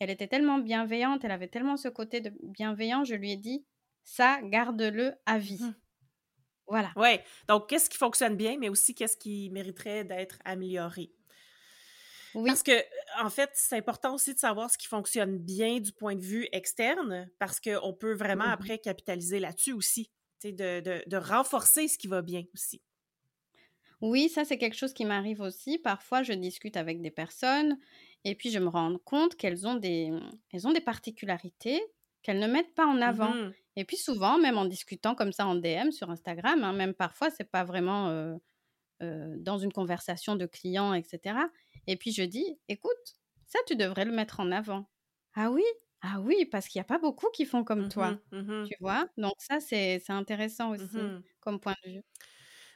elle 0.00 0.10
était 0.10 0.28
tellement 0.28 0.58
bienveillante, 0.58 1.24
elle 1.24 1.32
avait 1.32 1.48
tellement 1.48 1.76
ce 1.78 1.88
côté 1.88 2.20
de 2.20 2.32
bienveillant, 2.42 3.04
je 3.04 3.14
lui 3.16 3.32
ai 3.32 3.36
dit, 3.38 3.66
ça, 4.04 4.40
garde-le 4.42 5.14
à 5.26 5.38
vie. 5.38 5.60
Mhm. 5.60 5.74
Voilà. 6.68 6.96
Oui. 6.96 7.18
Donc, 7.48 7.68
qu'est-ce 7.68 7.88
qui 7.90 7.96
fonctionne 7.98 8.36
bien, 8.36 8.58
mais 8.58 8.68
aussi 8.68 8.94
qu'est-ce 8.94 9.16
qui 9.16 9.50
mériterait 9.50 10.04
d'être 10.04 10.38
amélioré? 10.44 11.12
Oui, 12.34 12.50
Parce 12.50 12.62
que, 12.62 12.72
en 13.22 13.28
fait, 13.30 13.50
c'est 13.54 13.76
important 13.76 14.14
aussi 14.14 14.32
de 14.34 14.38
savoir 14.38 14.70
ce 14.70 14.78
qui 14.78 14.86
fonctionne 14.86 15.38
bien 15.38 15.80
du 15.80 15.92
point 15.92 16.14
de 16.14 16.22
vue 16.22 16.48
externe, 16.52 17.30
parce 17.38 17.60
qu'on 17.60 17.92
peut 17.94 18.14
vraiment 18.14 18.44
Mhm. 18.44 18.50
après 18.50 18.78
capitaliser 18.78 19.38
là-dessus 19.38 19.72
aussi, 19.72 20.10
de 20.44 21.16
renforcer 21.16 21.88
ce 21.88 21.98
qui 21.98 22.06
va 22.06 22.22
bien 22.22 22.44
aussi. 22.54 22.82
Oui, 24.00 24.28
ça, 24.28 24.44
c'est 24.44 24.58
quelque 24.58 24.76
chose 24.76 24.92
qui 24.94 25.04
m'arrive 25.04 25.40
aussi. 25.40 25.78
Parfois, 25.78 26.22
je 26.22 26.32
discute 26.32 26.76
avec 26.76 27.00
des 27.02 27.10
personnes 27.10 27.78
et 28.24 28.34
puis 28.34 28.50
je 28.50 28.58
me 28.58 28.68
rends 28.68 28.96
compte 28.98 29.36
qu'elles 29.36 29.66
ont 29.66 29.74
des, 29.76 30.10
elles 30.52 30.66
ont 30.66 30.72
des 30.72 30.80
particularités 30.80 31.82
qu'elles 32.22 32.38
ne 32.40 32.46
mettent 32.48 32.74
pas 32.74 32.86
en 32.86 33.00
avant. 33.00 33.34
Mhm. 33.34 33.54
Et 33.76 33.84
puis 33.84 33.96
souvent, 33.96 34.38
même 34.38 34.58
en 34.58 34.64
discutant 34.64 35.14
comme 35.14 35.32
ça 35.32 35.46
en 35.46 35.54
DM 35.54 35.92
sur 35.92 36.10
Instagram, 36.10 36.62
hein, 36.64 36.72
même 36.72 36.94
parfois, 36.94 37.30
c'est 37.30 37.50
pas 37.50 37.64
vraiment 37.64 38.08
euh, 38.08 38.36
euh, 39.02 39.36
dans 39.38 39.58
une 39.58 39.72
conversation 39.72 40.36
de 40.36 40.46
clients, 40.46 40.94
etc. 40.94 41.50
Et 41.88 41.96
puis 41.96 42.12
je 42.12 42.22
dis, 42.24 42.58
écoute, 42.68 42.92
ça, 43.46 43.58
tu 43.66 43.76
devrais 43.76 44.04
le 44.06 44.12
mettre 44.12 44.40
en 44.40 44.52
avant. 44.52 44.86
Ah 45.34 45.50
oui, 45.50 45.62
ah 46.00 46.20
oui, 46.20 46.46
parce 46.50 46.68
qu'il 46.68 46.78
n'y 46.80 46.82
a 46.82 46.84
pas 46.84 46.98
beaucoup 46.98 47.30
qui 47.30 47.44
font 47.46 47.64
comme 47.64 47.86
toi, 47.88 48.18
Mhm, 48.32 48.42
mhm, 48.42 48.70
tu 48.70 48.74
vois? 48.80 49.08
Donc 49.16 49.34
ça, 49.38 49.60
c'est 49.60 50.02
intéressant 50.10 50.70
aussi 50.72 51.14
comme 51.40 51.60
point 51.60 51.74
de 51.84 51.90
vue. 51.92 52.02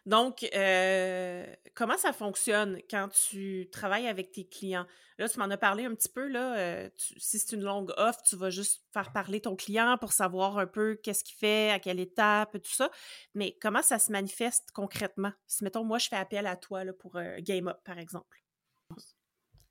Donc, 0.04 0.44
euh, 0.54 1.46
comment 1.74 1.96
ça 1.96 2.12
fonctionne 2.12 2.80
quand 2.90 3.08
tu 3.08 3.68
travailles 3.70 4.08
avec 4.08 4.32
tes 4.32 4.44
clients? 4.48 4.86
Là, 5.18 5.28
tu 5.28 5.38
m'en 5.38 5.44
as 5.48 5.56
parlé 5.56 5.84
un 5.84 5.94
petit 5.94 6.08
peu, 6.08 6.26
là. 6.26 6.56
euh, 6.56 6.90
tu- 6.96 7.20
si 7.20 7.38
c'est 7.38 7.54
une 7.54 7.62
longue 7.62 7.92
offre, 7.96 8.20
tu 8.22 8.34
vas 8.36 8.50
juste 8.50 8.82
faire 8.92 9.12
parler 9.12 9.40
ton 9.40 9.54
client 9.54 9.96
pour 9.98 10.12
savoir 10.12 10.58
un 10.58 10.66
peu 10.66 10.96
qu'est-ce 10.96 11.22
qu'il 11.22 11.36
fait, 11.36 11.70
à 11.70 11.78
quelle 11.78 12.00
étape, 12.00 12.52
tout 12.60 12.72
ça. 12.72 12.90
Mais 13.34 13.56
comment 13.60 13.82
ça 13.82 14.00
se 14.00 14.10
manifeste 14.10 14.70
concrètement? 14.72 15.32
Si, 15.46 15.62
mettons, 15.62 15.84
moi, 15.84 15.98
je 15.98 16.08
fais 16.08 16.16
appel 16.16 16.46
à 16.48 16.56
toi 16.56 16.82
là, 16.84 16.92
pour 16.92 17.16
euh, 17.16 17.36
Game 17.38 17.68
Up, 17.68 17.78
par 17.84 17.98
exemple. 17.98 18.42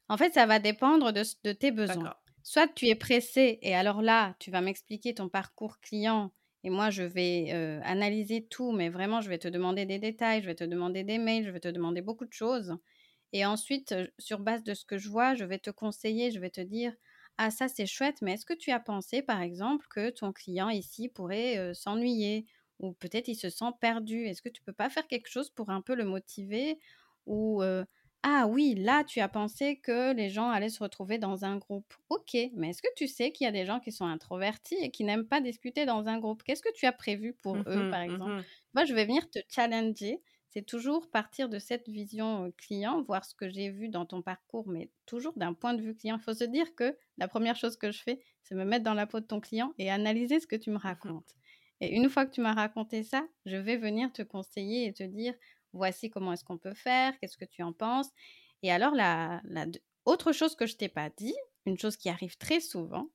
En 0.08 0.18
fait, 0.18 0.34
ça 0.34 0.46
va 0.46 0.60
dépendre 0.60 1.12
de, 1.12 1.24
de 1.44 1.52
tes 1.54 1.72
besoins. 1.72 2.14
Soit 2.44 2.68
tu 2.70 2.88
es 2.88 2.96
pressé 2.96 3.60
et 3.62 3.76
alors 3.76 4.02
là, 4.02 4.36
tu 4.40 4.50
vas 4.52 4.62
m'expliquer 4.62 5.14
ton 5.14 5.30
parcours 5.30 5.80
client 5.80 6.32
et 6.64 6.70
moi, 6.70 6.90
je 6.90 7.04
vais 7.04 7.52
analyser 7.84 8.46
tout, 8.48 8.72
mais 8.72 8.90
vraiment, 8.90 9.22
je 9.22 9.30
vais 9.30 9.40
te 9.40 9.48
demander 9.48 9.86
des 9.86 10.00
détails, 10.00 10.42
je 10.42 10.48
vais 10.48 10.56
te 10.56 10.64
demander 10.64 11.04
des 11.04 11.18
mails, 11.18 11.46
je 11.46 11.52
vais 11.52 11.60
te 11.60 11.68
demander 11.68 12.02
beaucoup 12.02 12.26
de 12.26 12.34
choses. 12.34 12.76
Et 13.34 13.46
ensuite, 13.46 13.96
sur 14.20 14.40
base 14.40 14.64
de 14.64 14.74
ce 14.74 14.86
que 14.86 14.98
je 14.98 15.10
vois, 15.10 15.36
je 15.36 15.46
vais 15.46 15.60
te 15.60 15.70
conseiller, 15.70 16.32
je 16.32 16.40
vais 16.40 16.50
te 16.50 16.62
dire, 16.62 16.94
ah 17.38 17.50
ça 17.52 17.68
c'est 17.68 17.86
chouette, 17.86 18.22
mais 18.22 18.34
est-ce 18.34 18.46
que 18.46 18.54
tu 18.54 18.72
as 18.72 18.80
pensé, 18.80 19.22
par 19.22 19.42
exemple, 19.42 19.88
que 19.90 20.10
ton 20.10 20.34
client 20.34 20.70
ici 20.70 21.08
pourrait 21.10 21.74
s'ennuyer 21.74 22.46
ou 22.80 22.94
peut-être 22.94 23.28
il 23.30 23.36
se 23.36 23.50
sent 23.50 23.72
perdu? 23.80 24.26
Est-ce 24.26 24.42
que 24.42 24.50
tu 24.50 24.62
peux 24.64 24.74
pas 24.74 24.90
faire 24.90 25.08
quelque 25.08 25.30
chose 25.30 25.50
pour 25.50 25.70
un 25.70 25.82
peu 25.82 25.96
le 25.96 26.04
motiver 26.06 26.80
ou 27.26 27.64
ah 28.24 28.46
oui, 28.48 28.76
là, 28.76 29.04
tu 29.04 29.20
as 29.20 29.28
pensé 29.30 29.80
que 29.80 30.14
les 30.14 30.30
gens 30.30 30.50
allaient 30.52 30.70
se 30.70 30.84
retrouver 30.84 31.18
dans 31.18 31.44
un 31.44 31.58
groupe. 31.58 31.94
Ok, 32.10 32.38
mais 32.54 32.70
est-ce 32.70 32.84
que 32.84 32.88
tu 32.96 33.08
sais 33.08 33.32
qu'il 33.32 33.46
y 33.46 33.48
a 33.48 33.52
des 33.52 33.66
gens 33.66 33.80
qui 33.80 33.92
sont 33.92 34.06
introvertis 34.06 34.76
et 34.76 34.92
qui 34.92 35.04
n'aiment 35.04 35.28
pas 35.28 35.42
discuter 35.42 35.86
dans 35.88 36.08
un 36.08 36.20
groupe? 36.20 36.44
Qu'est-ce 36.44 36.62
que 36.62 36.72
tu 36.76 36.86
as 36.86 36.92
prévu 36.92 37.34
pour 37.34 37.64
eux, 37.68 37.84
Mhm, 37.84 37.90
par 37.90 38.02
exemple? 38.02 38.36
mhm. 38.38 38.52
Moi, 38.76 38.86
je 38.86 38.94
vais 38.94 39.06
venir 39.06 39.30
te 39.30 39.40
challenger 39.50 40.22
c'est 40.54 40.66
toujours 40.66 41.10
partir 41.10 41.48
de 41.48 41.60
cette 41.60 41.88
vision 41.88 42.52
client, 42.58 43.02
voir 43.04 43.24
ce 43.24 43.34
que 43.36 43.50
j'ai 43.50 43.70
vu 43.70 43.88
dans 43.88 44.06
ton 44.06 44.22
parcours, 44.22 44.68
mais 44.68 44.92
toujours 45.06 45.32
d'un 45.38 45.54
point 45.54 45.74
de 45.74 45.82
vue 45.82 45.96
client. 45.96 46.18
Il 46.20 46.22
faut 46.22 46.34
se 46.34 46.44
dire 46.44 46.76
que 46.76 46.98
la 47.18 47.30
première 47.30 47.56
chose 47.56 47.78
que 47.78 47.90
je 47.90 48.02
fais, 48.04 48.20
c'est 48.44 48.54
me 48.56 48.66
mettre 48.66 48.84
dans 48.84 48.94
la 48.94 49.08
peau 49.08 49.22
de 49.22 49.26
ton 49.26 49.40
client 49.40 49.74
et 49.78 49.90
analyser 49.90 50.42
ce 50.42 50.48
que 50.48 50.58
tu 50.58 50.70
me 50.70 50.76
mmh 51.04 51.16
racontes. 51.16 51.36
Et 51.80 51.96
une 51.96 52.10
fois 52.10 52.26
que 52.26 52.32
tu 52.32 52.42
m'as 52.42 52.54
raconté 52.54 53.04
ça, 53.04 53.26
je 53.46 53.56
vais 53.56 53.78
venir 53.78 54.12
te 54.12 54.22
conseiller 54.24 54.88
et 54.88 54.94
te 54.94 55.04
dire, 55.04 55.34
voici 55.74 56.10
comment 56.10 56.34
est-ce 56.34 56.44
qu'on 56.44 56.58
peut 56.58 56.74
faire, 56.74 57.18
qu'est-ce 57.20 57.38
que 57.38 57.46
tu 57.46 57.64
en 57.64 57.74
penses. 57.74 58.10
Et 58.64 58.72
alors, 58.72 58.94
la, 58.94 59.42
autre 60.06 60.32
chose 60.32 60.56
que 60.56 60.66
je 60.66 60.76
t'ai 60.76 60.90
pas 60.90 61.10
dit, 61.10 61.36
une 61.66 61.78
chose 61.78 61.98
qui 61.98 62.10
arrive 62.10 62.38
très 62.38 62.60
souvent, 62.60 63.10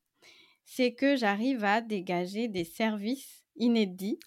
c'est 0.64 0.94
que 0.94 1.16
j'arrive 1.16 1.64
à 1.64 1.80
dégager 1.80 2.48
des 2.48 2.64
services 2.64 3.44
inédits 3.56 4.18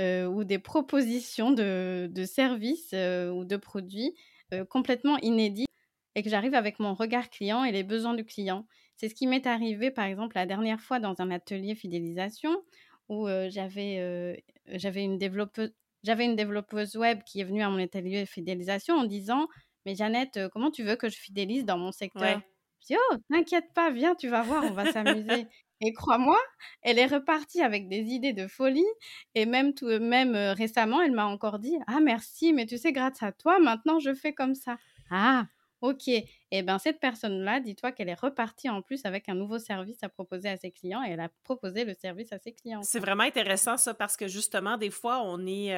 euh, 0.00 0.26
ou 0.26 0.44
des 0.44 0.58
propositions 0.58 1.52
de, 1.52 2.10
services 2.26 2.90
euh, 2.92 3.30
ou 3.30 3.44
de 3.44 3.56
produits 3.56 4.14
euh, 4.52 4.64
complètement 4.64 5.16
inédits 5.18 5.66
et 6.14 6.22
que 6.22 6.28
j'arrive 6.28 6.54
avec 6.54 6.80
mon 6.80 6.94
regard 6.94 7.30
client 7.30 7.64
et 7.64 7.72
les 7.72 7.82
besoins 7.84 8.14
du 8.14 8.24
client. 8.24 8.66
C'est 8.96 9.08
ce 9.08 9.14
qui 9.14 9.26
m'est 9.26 9.46
arrivé, 9.46 9.90
par 9.90 10.06
exemple, 10.06 10.36
la 10.36 10.46
dernière 10.46 10.80
fois 10.80 10.98
dans 10.98 11.20
un 11.20 11.30
atelier 11.30 11.74
fidélisation 11.74 12.62
où 13.08 13.28
j'avais 13.48 14.42
j'avais 14.66 15.04
une 15.04 15.16
développeuse 15.16 15.72
j'avais 16.06 16.24
une 16.24 16.36
développeuse 16.36 16.96
web 16.96 17.20
qui 17.24 17.40
est 17.40 17.44
venue 17.44 17.62
à 17.62 17.68
mon 17.68 17.82
atelier 17.82 18.22
de 18.22 18.28
fidélisation 18.28 18.94
en 18.94 19.04
disant 19.04 19.48
mais 19.84 19.94
Jeannette 19.94 20.38
comment 20.52 20.70
tu 20.70 20.84
veux 20.84 20.96
que 20.96 21.08
je 21.08 21.18
fidélise 21.18 21.64
dans 21.64 21.76
mon 21.76 21.92
secteur? 21.92 22.40
Je 22.80 22.94
dis 22.94 23.00
oh 23.10 23.16
t'inquiète 23.30 23.72
pas 23.74 23.90
viens 23.90 24.14
tu 24.14 24.28
vas 24.28 24.42
voir 24.42 24.64
on 24.64 24.72
va 24.72 24.90
s'amuser. 24.92 25.46
Et 25.82 25.92
crois-moi 25.92 26.38
elle 26.80 26.98
est 26.98 27.06
repartie 27.06 27.60
avec 27.60 27.88
des 27.88 28.04
idées 28.04 28.32
de 28.32 28.46
folie 28.46 28.86
et 29.34 29.44
même 29.44 29.74
tout 29.74 29.88
même 30.00 30.34
récemment 30.34 31.02
elle 31.02 31.12
m'a 31.12 31.26
encore 31.26 31.58
dit 31.58 31.76
ah 31.86 32.00
merci 32.00 32.54
mais 32.54 32.64
tu 32.64 32.78
sais 32.78 32.92
grâce 32.92 33.22
à 33.22 33.32
toi 33.32 33.58
maintenant 33.58 33.98
je 33.98 34.14
fais 34.14 34.32
comme 34.32 34.54
ça. 34.54 34.78
Ah 35.10 35.46
Ok, 35.86 36.08
et 36.08 36.26
eh 36.50 36.62
bien 36.62 36.80
cette 36.80 36.98
personne-là, 36.98 37.60
dis-toi 37.60 37.92
qu'elle 37.92 38.08
est 38.08 38.20
repartie 38.20 38.68
en 38.68 38.82
plus 38.82 39.04
avec 39.04 39.28
un 39.28 39.36
nouveau 39.36 39.60
service 39.60 40.02
à 40.02 40.08
proposer 40.08 40.48
à 40.48 40.56
ses 40.56 40.72
clients 40.72 41.00
et 41.04 41.10
elle 41.10 41.20
a 41.20 41.28
proposé 41.44 41.84
le 41.84 41.94
service 41.94 42.32
à 42.32 42.40
ses 42.40 42.52
clients. 42.52 42.82
C'est 42.82 42.98
vraiment 42.98 43.22
intéressant 43.22 43.76
ça 43.76 43.94
parce 43.94 44.16
que 44.16 44.26
justement, 44.26 44.78
des 44.78 44.90
fois, 44.90 45.22
on 45.22 45.46
est, 45.46 45.72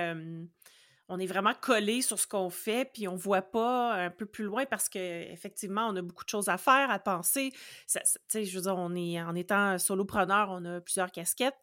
on 1.09 1.19
est 1.19 1.27
vraiment 1.27 1.53
collé 1.61 2.01
sur 2.01 2.19
ce 2.19 2.27
qu'on 2.27 2.49
fait 2.49 2.91
puis 2.91 3.07
on 3.07 3.17
voit 3.17 3.43
pas 3.43 3.97
un 3.97 4.09
peu 4.09 4.25
plus 4.25 4.45
loin 4.45 4.65
parce 4.65 4.89
qu'effectivement, 4.89 5.89
on 5.89 5.97
a 5.97 6.01
beaucoup 6.01 6.25
de 6.25 6.31
choses 6.31 6.49
à 6.49 6.57
faire, 6.57 6.91
à 6.91 6.99
penser. 6.99 7.53
Tu 7.87 7.99
sais, 8.29 8.45
je 8.45 8.57
veux 8.57 8.63
dire, 8.63 8.79
on 8.79 8.95
est, 8.95 9.21
en 9.21 9.35
étant 9.35 9.77
solopreneur, 9.77 10.49
on 10.51 10.65
a 10.65 10.81
plusieurs 10.81 11.13
casquettes. 11.13 11.59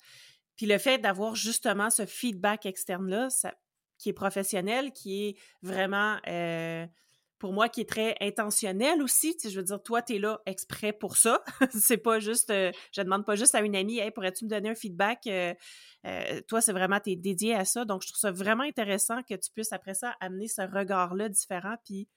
Puis 0.56 0.68
le 0.68 0.78
fait 0.78 1.00
d'avoir 1.00 1.34
justement 1.34 1.90
ce 1.90 2.06
feedback 2.06 2.68
externe-là, 2.68 3.30
qui 3.98 4.10
est 4.10 4.14
professionnel, 4.14 4.92
qui 4.92 5.30
est 5.30 5.38
vraiment 5.64 6.20
pour 7.40 7.54
moi 7.54 7.70
qui 7.70 7.82
est 7.82 7.90
très 7.90 8.16
intentionnel 8.22 9.02
aussi. 9.02 9.36
Je 9.44 9.56
veux 9.56 9.64
dire, 9.64 9.82
toi, 9.82 10.02
tu 10.02 10.16
es 10.16 10.20
là 10.20 10.42
exprès 10.46 10.94
pour 10.94 11.18
ça. 11.18 11.44
c'est 11.72 11.98
pas 11.98 12.20
juste, 12.20 12.50
euh, 12.50 12.72
je 12.94 13.02
demande 13.02 13.26
pas 13.26 13.36
juste 13.36 13.56
à 13.56 13.62
une 13.62 13.76
amie, 13.76 14.00
hey, 14.00 14.12
pourrais-tu 14.12 14.46
me 14.46 14.50
donner 14.50 14.70
un 14.70 14.76
feedback? 14.76 15.28
Euh, 15.28 15.54
euh, 16.06 16.42
toi, 16.48 16.62
c'est 16.62 16.72
vraiment, 16.72 17.00
tu 17.00 17.12
es 17.12 17.16
dédié 17.16 17.56
à 17.56 17.66
ça. 17.66 17.86
Donc, 17.86 18.04
je 18.04 18.08
trouve 18.08 18.20
ça 18.20 18.32
vraiment 18.32 18.64
intéressant 18.64 19.22
que 19.24 19.36
tu 19.36 19.52
puisses, 19.52 19.74
après 19.74 19.94
ça, 19.94 20.16
amener 20.20 20.48
ce 20.48 20.62
regard-là 20.62 21.30
différent, 21.30 21.76
puis 21.84 22.08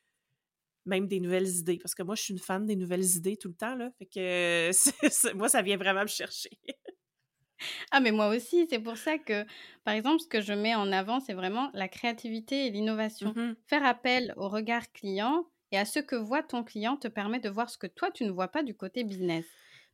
même 0.86 1.06
des 1.06 1.20
nouvelles 1.20 1.48
idées. 1.48 1.78
Parce 1.78 1.94
que 1.94 2.02
moi, 2.02 2.14
je 2.14 2.22
suis 2.22 2.34
une 2.34 2.40
fan 2.40 2.64
des 2.64 2.76
nouvelles 2.76 3.16
idées 3.16 3.36
tout 3.36 3.48
le 3.48 3.54
temps, 3.54 3.74
là. 3.74 3.90
Fait 3.98 4.06
que 4.06 4.70
moi, 5.34 5.48
ça 5.48 5.62
vient 5.62 5.76
vraiment 5.76 6.02
me 6.02 6.06
chercher. 6.06 6.50
Ah, 7.90 8.00
mais 8.00 8.12
moi 8.12 8.28
aussi, 8.28 8.66
c'est 8.68 8.78
pour 8.78 8.96
ça 8.96 9.18
que, 9.18 9.44
par 9.84 9.94
exemple, 9.94 10.20
ce 10.20 10.26
que 10.28 10.40
je 10.40 10.52
mets 10.52 10.74
en 10.74 10.92
avant, 10.92 11.20
c'est 11.20 11.34
vraiment 11.34 11.70
la 11.74 11.88
créativité 11.88 12.66
et 12.66 12.70
l'innovation. 12.70 13.36
Mmh 13.36 13.56
Faire 13.66 13.84
appel 13.84 14.32
au 14.36 14.48
regard 14.48 14.92
client 14.92 15.46
et 15.72 15.78
à 15.78 15.84
ce 15.84 15.98
que 15.98 16.16
voit 16.16 16.42
ton 16.42 16.64
client 16.64 16.96
te 16.96 17.08
permet 17.08 17.40
de 17.40 17.48
voir 17.50 17.70
ce 17.70 17.78
que 17.78 17.86
toi, 17.86 18.10
tu 18.10 18.24
ne 18.24 18.30
vois 18.30 18.48
pas 18.48 18.62
du 18.62 18.74
côté 18.74 19.04
business. 19.04 19.46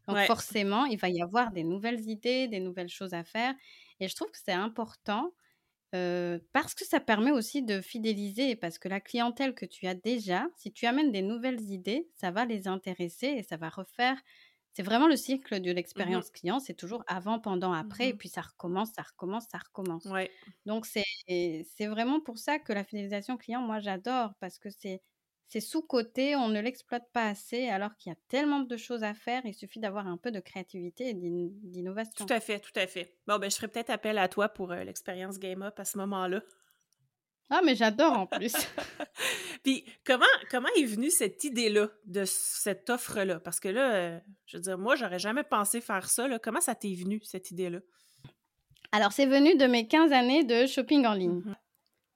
Donc 0.09 0.21
forcément, 0.23 0.85
il 0.85 0.99
va 0.99 1.09
y 1.09 1.23
avoir 1.23 1.51
des 1.53 1.65
nouvelles 1.65 2.09
idées, 2.09 2.47
des 2.49 2.61
nouvelles 2.61 2.89
choses 2.91 3.15
à 3.15 3.25
faire. 3.25 3.55
Et 4.01 4.09
je 4.09 4.15
trouve 4.15 4.31
que 4.31 4.39
c'est 4.43 4.53
important 4.53 5.33
parce 6.53 6.75
que 6.75 6.85
ça 6.85 7.01
permet 7.01 7.31
aussi 7.31 7.63
de 7.63 7.81
fidéliser, 7.81 8.57
parce 8.57 8.79
que 8.79 8.89
la 8.89 9.01
clientèle 9.01 9.55
que 9.55 9.67
tu 9.67 9.87
as 9.87 9.95
déjà, 9.95 10.47
si 10.57 10.73
tu 10.73 10.87
amènes 10.87 11.13
des 11.13 11.23
nouvelles 11.23 11.61
idées, 11.71 12.09
ça 12.15 12.31
va 12.31 12.45
les 12.45 12.67
intéresser 12.69 13.27
et 13.29 13.43
ça 13.43 13.57
va 13.57 13.69
refaire 13.69 14.21
c'est 14.75 14.83
vraiment 14.83 15.07
le 15.09 15.17
cycle 15.17 15.61
de 15.61 15.71
mmh 15.71 15.73
l'expérience 15.73 16.31
client, 16.31 16.59
c'est 16.61 16.75
toujours 16.75 17.05
avant, 17.07 17.39
pendant, 17.39 17.73
après, 17.73 18.09
et 18.11 18.13
mmh 18.13 18.19
puis 18.19 18.29
ça 18.29 18.43
recommence, 18.43 18.91
ça 18.95 19.03
recommence, 19.03 19.47
ça 19.51 19.59
recommence. 19.59 20.05
Ouais. 20.07 20.31
Donc 20.67 20.85
c'est 20.87 21.05
vraiment 21.87 22.21
pour 22.21 22.39
ça 22.39 22.59
que 22.59 22.73
la 22.73 22.85
fidélisation 22.85 23.37
client, 23.37 23.63
moi 23.63 23.81
j'adore, 23.81 24.35
parce 24.41 24.59
que 24.59 24.71
c'est 24.71 25.01
c'est 25.47 25.61
sous-côté, 25.61 26.35
on 26.37 26.49
ne 26.49 26.61
l'exploite 26.61 27.05
pas 27.13 27.29
assez, 27.29 27.69
alors 27.69 27.97
qu'il 27.97 28.11
y 28.11 28.13
a 28.13 28.19
tellement 28.29 28.61
de 28.61 28.77
choses 28.77 29.05
à 29.05 29.15
faire, 29.15 29.43
il 29.45 29.55
suffit 29.55 29.79
d'avoir 29.79 30.07
un 30.09 30.17
peu 30.17 30.33
de 30.33 30.41
créativité 30.41 31.11
et 31.11 31.15
d'innovation. 31.15 32.27
Tout 32.27 32.33
à 32.33 32.41
fait, 32.41 32.59
tout 32.61 32.73
à 32.75 32.87
fait. 32.87 33.19
Bon, 33.27 33.39
ben 33.39 33.51
je 33.51 33.57
ferai 33.57 33.69
peut-être 33.69 33.91
appel 33.91 34.19
à 34.19 34.29
toi 34.29 34.49
pour 34.49 34.73
l'expérience 34.73 35.39
Game 35.39 35.63
Up 35.63 35.79
à 35.79 35.85
ce 35.85 35.99
moment-là. 35.99 36.41
Ah, 37.51 37.61
mais 37.65 37.75
j'adore 37.77 38.15
en 38.19 38.27
plus. 38.27 38.55
Puis 39.65 39.85
comment, 40.05 40.27
comment 40.51 40.69
est 40.77 40.85
venue 40.85 41.11
cette 41.11 41.43
idée-là, 41.43 41.89
de 42.05 42.25
cette 42.27 42.91
offre-là? 42.91 43.41
Parce 43.41 43.59
que 43.59 43.69
là, 43.69 43.95
euh, 43.95 44.19
je 44.47 44.59
veux 44.59 44.63
dire, 44.63 44.79
moi, 44.79 44.95
j'aurais 44.95 45.19
jamais 45.19 45.43
pensé 45.43 45.81
faire 45.81 46.09
ça. 46.09 46.29
Comment 46.39 46.61
ça 46.61 46.75
t'est 46.75 46.95
venu, 46.95 47.21
cette 47.25 47.51
idée-là? 47.51 47.79
Alors, 48.93 49.13
c'est 49.13 49.27
venu 49.27 49.57
de 49.57 49.67
mes 49.67 49.89
15 49.89 50.13
années 50.13 50.45
de 50.45 50.67
shopping 50.67 51.07
en 51.07 51.15
ligne. 51.15 51.41
Mmh 51.41 51.57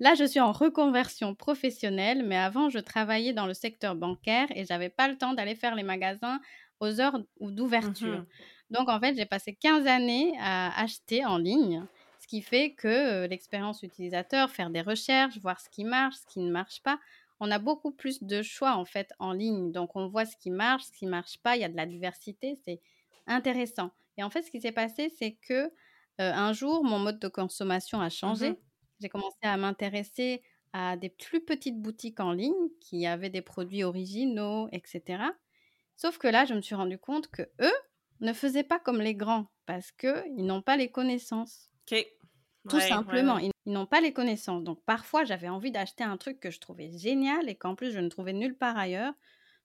là, 0.00 0.14
je 0.14 0.22
suis 0.22 0.38
en 0.38 0.52
reconversion 0.52 1.34
professionnelle, 1.34 2.24
mais 2.24 2.36
avant, 2.36 2.68
je 2.68 2.78
travaillais 2.78 3.32
dans 3.32 3.46
le 3.46 3.52
secteur 3.54 3.96
bancaire 3.96 4.46
et 4.54 4.64
j'avais 4.64 4.90
pas 4.90 5.08
le 5.08 5.18
temps 5.18 5.34
d'aller 5.34 5.56
faire 5.56 5.74
les 5.74 5.82
magasins 5.82 6.38
aux 6.78 7.00
heures 7.00 7.18
d'ouverture. 7.40 8.18
Mmh 8.18 8.26
Donc, 8.70 8.88
en 8.88 9.00
fait, 9.00 9.16
j'ai 9.16 9.26
passé 9.26 9.54
15 9.54 9.88
années 9.88 10.34
à 10.38 10.80
acheter 10.80 11.24
en 11.24 11.36
ligne 11.36 11.84
qui 12.28 12.42
fait 12.42 12.74
que 12.74 13.26
l'expérience 13.26 13.82
utilisateur, 13.82 14.50
faire 14.50 14.70
des 14.70 14.82
recherches, 14.82 15.38
voir 15.38 15.58
ce 15.58 15.68
qui 15.70 15.84
marche, 15.84 16.16
ce 16.16 16.26
qui 16.26 16.40
ne 16.40 16.52
marche 16.52 16.82
pas, 16.82 17.00
on 17.40 17.50
a 17.50 17.58
beaucoup 17.58 17.92
plus 17.92 18.22
de 18.22 18.42
choix 18.42 18.74
en 18.74 18.84
fait 18.84 19.12
en 19.18 19.32
ligne. 19.32 19.72
Donc 19.72 19.96
on 19.96 20.08
voit 20.08 20.24
ce 20.24 20.36
qui 20.36 20.50
marche, 20.50 20.84
ce 20.84 20.92
qui 20.92 21.06
ne 21.06 21.10
marche 21.10 21.38
pas, 21.38 21.56
il 21.56 21.60
y 21.60 21.64
a 21.64 21.68
de 21.68 21.76
la 21.76 21.86
diversité, 21.86 22.56
c'est 22.64 22.80
intéressant. 23.26 23.90
Et 24.16 24.22
en 24.22 24.30
fait, 24.30 24.42
ce 24.42 24.50
qui 24.50 24.60
s'est 24.60 24.72
passé, 24.72 25.08
c'est 25.08 25.38
que 25.46 25.70
un 26.18 26.52
jour, 26.52 26.82
mon 26.84 26.98
mode 26.98 27.20
de 27.20 27.28
consommation 27.28 28.00
a 28.00 28.06
mmh 28.06 28.10
changé. 28.10 28.54
J'ai 29.00 29.08
commencé 29.08 29.36
à 29.42 29.56
m'intéresser 29.56 30.42
à 30.72 30.96
des 30.96 31.08
plus 31.08 31.44
petites 31.44 31.80
boutiques 31.80 32.18
en 32.18 32.32
ligne 32.32 32.68
qui 32.80 33.06
avaient 33.06 33.30
des 33.30 33.42
produits 33.42 33.84
originaux, 33.84 34.68
etc. 34.72 35.22
Sauf 35.96 36.18
que 36.18 36.26
là, 36.26 36.44
je 36.44 36.54
me 36.54 36.60
suis 36.60 36.74
rendu 36.74 36.98
compte 36.98 37.28
que 37.28 37.42
eux 37.60 37.74
ne 38.20 38.32
faisaient 38.32 38.64
pas 38.64 38.80
comme 38.80 39.00
les 39.00 39.14
grands 39.14 39.46
parce 39.66 39.92
qu'ils 39.92 40.44
n'ont 40.44 40.62
pas 40.62 40.76
les 40.76 40.90
connaissances. 40.90 41.70
OK. 41.90 42.04
Tout 42.68 42.80
simplement, 42.80 43.38
ils, 43.68 43.72
n'ont 43.72 43.86
pas 43.86 44.00
les 44.00 44.12
connaissances. 44.12 44.64
Donc 44.64 44.82
parfois, 44.84 45.24
j'avais 45.24 45.48
envie 45.48 45.70
d'acheter 45.70 46.04
un 46.04 46.16
truc 46.16 46.40
que 46.40 46.50
je 46.50 46.58
trouvais 46.60 46.90
génial 46.96 47.48
et 47.48 47.54
qu'en 47.54 47.74
plus, 47.74 47.92
je 47.92 48.00
ne 48.00 48.08
trouvais 48.08 48.32
nulle 48.32 48.56
part 48.56 48.76
ailleurs. 48.76 49.14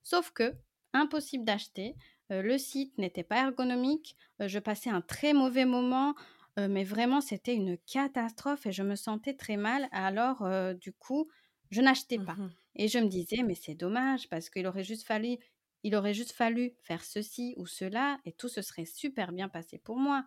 Sauf 0.03 0.31
que, 0.31 0.53
impossible 0.93 1.45
d'acheter. 1.45 1.95
Euh, 2.31 2.41
le 2.41 2.57
site 2.57 2.97
n'était 2.97 3.23
pas 3.23 3.43
ergonomique. 3.43 4.15
Euh, 4.41 4.47
je 4.47 4.59
passais 4.59 4.89
un 4.89 5.01
très 5.01 5.33
mauvais 5.33 5.65
moment. 5.65 6.15
Euh, 6.59 6.67
mais 6.67 6.83
vraiment, 6.83 7.21
c'était 7.21 7.55
une 7.55 7.77
catastrophe 7.77 8.65
et 8.65 8.71
je 8.71 8.83
me 8.83 8.95
sentais 8.95 9.33
très 9.33 9.57
mal. 9.57 9.87
Alors, 9.91 10.47
du 10.75 10.93
coup, 10.93 11.29
je 11.71 11.81
n'achetais 11.81 12.19
pas. 12.19 12.33
Mmh 12.33 12.51
et 12.75 12.87
je 12.87 12.97
me 12.97 13.07
disais, 13.07 13.43
mais 13.43 13.53
c'est 13.53 13.75
dommage 13.75 14.27
parce 14.29 14.49
qu'il 14.49 14.65
aurait 14.65 14.83
juste 14.83 15.05
fallu 15.05 15.37
il 15.83 15.95
aurait 15.95 16.13
juste 16.13 16.31
fallu 16.31 16.73
faire 16.81 17.03
ceci 17.03 17.53
ou 17.57 17.65
cela 17.65 18.19
et 18.25 18.31
tout 18.31 18.47
se 18.47 18.61
serait 18.61 18.85
super 18.85 19.31
bien 19.31 19.49
passé 19.49 19.77
pour 19.77 19.97
moi. 19.97 20.25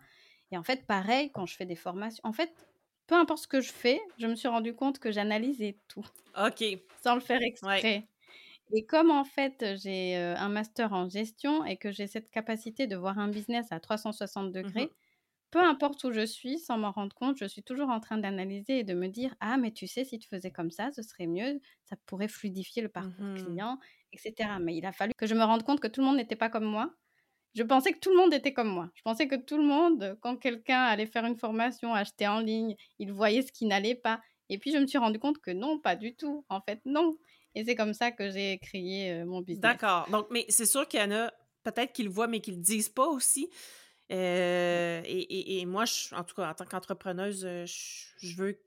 Et 0.51 0.57
en 0.57 0.63
fait, 0.63 0.85
pareil, 0.85 1.31
quand 1.31 1.45
je 1.45 1.55
fais 1.55 1.65
des 1.65 1.75
formations, 1.75 2.21
en 2.23 2.31
fait, 2.31 2.53
peu 3.07 3.15
importe 3.15 3.43
ce 3.43 3.47
que 3.47 3.61
je 3.61 3.71
fais, 3.71 3.99
je 4.17 4.27
me 4.27 4.35
suis 4.35 4.47
rendu 4.47 4.75
compte 4.75 4.99
que 4.99 5.11
j'analysais 5.11 5.79
tout. 5.87 6.05
OK. 6.37 6.63
Sans 7.03 7.15
le 7.15 7.21
faire 7.21 7.41
exprès. 7.41 8.07
Et 8.73 8.85
comme 8.85 9.11
en 9.11 9.23
fait, 9.23 9.63
j'ai 9.81 10.15
un 10.15 10.49
master 10.49 10.91
en 10.93 11.07
gestion 11.09 11.63
et 11.65 11.77
que 11.77 11.91
j'ai 11.91 12.07
cette 12.07 12.29
capacité 12.29 12.85
de 12.85 12.97
voir 12.97 13.17
un 13.17 13.29
business 13.29 13.67
à 13.71 13.79
360 13.79 14.49
mmh 14.49 14.51
degrés, 14.51 14.89
peu 15.51 15.59
importe 15.59 16.03
où 16.03 16.11
je 16.11 16.25
suis, 16.25 16.59
sans 16.59 16.77
m'en 16.77 16.91
rendre 16.91 17.15
compte, 17.15 17.37
je 17.37 17.45
suis 17.45 17.63
toujours 17.63 17.89
en 17.89 17.99
train 18.01 18.17
d'analyser 18.17 18.79
et 18.79 18.83
de 18.83 18.93
me 18.93 19.07
dire 19.07 19.35
Ah, 19.39 19.57
mais 19.57 19.71
tu 19.71 19.87
sais, 19.87 20.03
si 20.03 20.19
tu 20.19 20.27
faisais 20.27 20.51
comme 20.51 20.71
ça, 20.71 20.91
ce 20.91 21.01
serait 21.01 21.27
mieux, 21.27 21.61
ça 21.85 21.95
pourrait 22.05 22.27
fluidifier 22.27 22.81
le 22.81 22.89
parcours 22.89 23.13
mmh 23.19 23.35
client, 23.35 23.79
etc. 24.11 24.59
Mais 24.61 24.75
il 24.75 24.85
a 24.85 24.91
fallu 24.91 25.13
que 25.17 25.27
je 25.27 25.35
me 25.35 25.43
rende 25.43 25.63
compte 25.63 25.79
que 25.79 25.87
tout 25.87 26.01
le 26.01 26.07
monde 26.07 26.17
n'était 26.17 26.35
pas 26.35 26.49
comme 26.49 26.65
moi 26.65 26.93
je 27.57 27.63
pensais 27.63 27.91
que 27.91 27.97
tout 27.97 28.11
le 28.11 28.17
monde 28.17 28.33
était 28.35 28.53
comme 28.53 28.69
moi. 28.69 28.87
Je 28.93 29.01
pensais 29.01 29.27
que 29.27 29.35
tout 29.35 29.57
le 29.57 29.63
monde, 29.63 30.15
quand 30.21 30.37
quelqu'un 30.37 30.83
allait 30.83 31.07
faire 31.07 31.25
une 31.25 31.37
formation, 31.37 31.91
acheter 31.91 32.27
en 32.27 32.39
ligne, 32.39 32.75
il 32.99 33.11
voyait 33.11 33.41
ce 33.41 33.51
qui 33.51 33.65
n'allait 33.65 33.95
pas. 33.95 34.21
Et 34.49 34.59
puis 34.59 34.71
je 34.71 34.77
me 34.77 34.85
suis 34.85 34.99
rendu 34.99 35.17
compte 35.17 35.39
que 35.39 35.49
non, 35.49 35.79
pas 35.79 35.95
du 35.95 36.15
tout. 36.15 36.45
En 36.49 36.61
fait, 36.61 36.79
non. 36.85 37.17
Et 37.55 37.65
c'est 37.65 37.75
comme 37.75 37.95
ça 37.95 38.11
que 38.11 38.29
j'ai 38.29 38.59
créé 38.59 39.11
euh, 39.11 39.25
mon 39.25 39.41
business. 39.41 39.61
D'accord. 39.61 40.07
Donc, 40.11 40.27
mais 40.29 40.45
c'est 40.49 40.67
sûr 40.67 40.87
qu'il 40.87 40.99
y 40.99 41.03
en 41.03 41.11
a 41.11 41.33
peut-être 41.63 41.93
qui 41.93 42.03
le 42.03 42.11
voient, 42.11 42.27
mais 42.27 42.41
qui 42.41 42.51
le 42.51 42.57
disent 42.57 42.89
pas 42.89 43.07
aussi. 43.07 43.49
Euh, 44.11 45.01
et, 45.03 45.65
moi, 45.65 45.85
en 46.15 46.23
tout 46.23 46.35
cas, 46.35 46.51
en 46.51 46.53
tant 46.53 46.65
qu'entrepreneuse, 46.65 47.43
euh, 47.43 47.65
je, 47.65 48.35
veux 48.35 48.61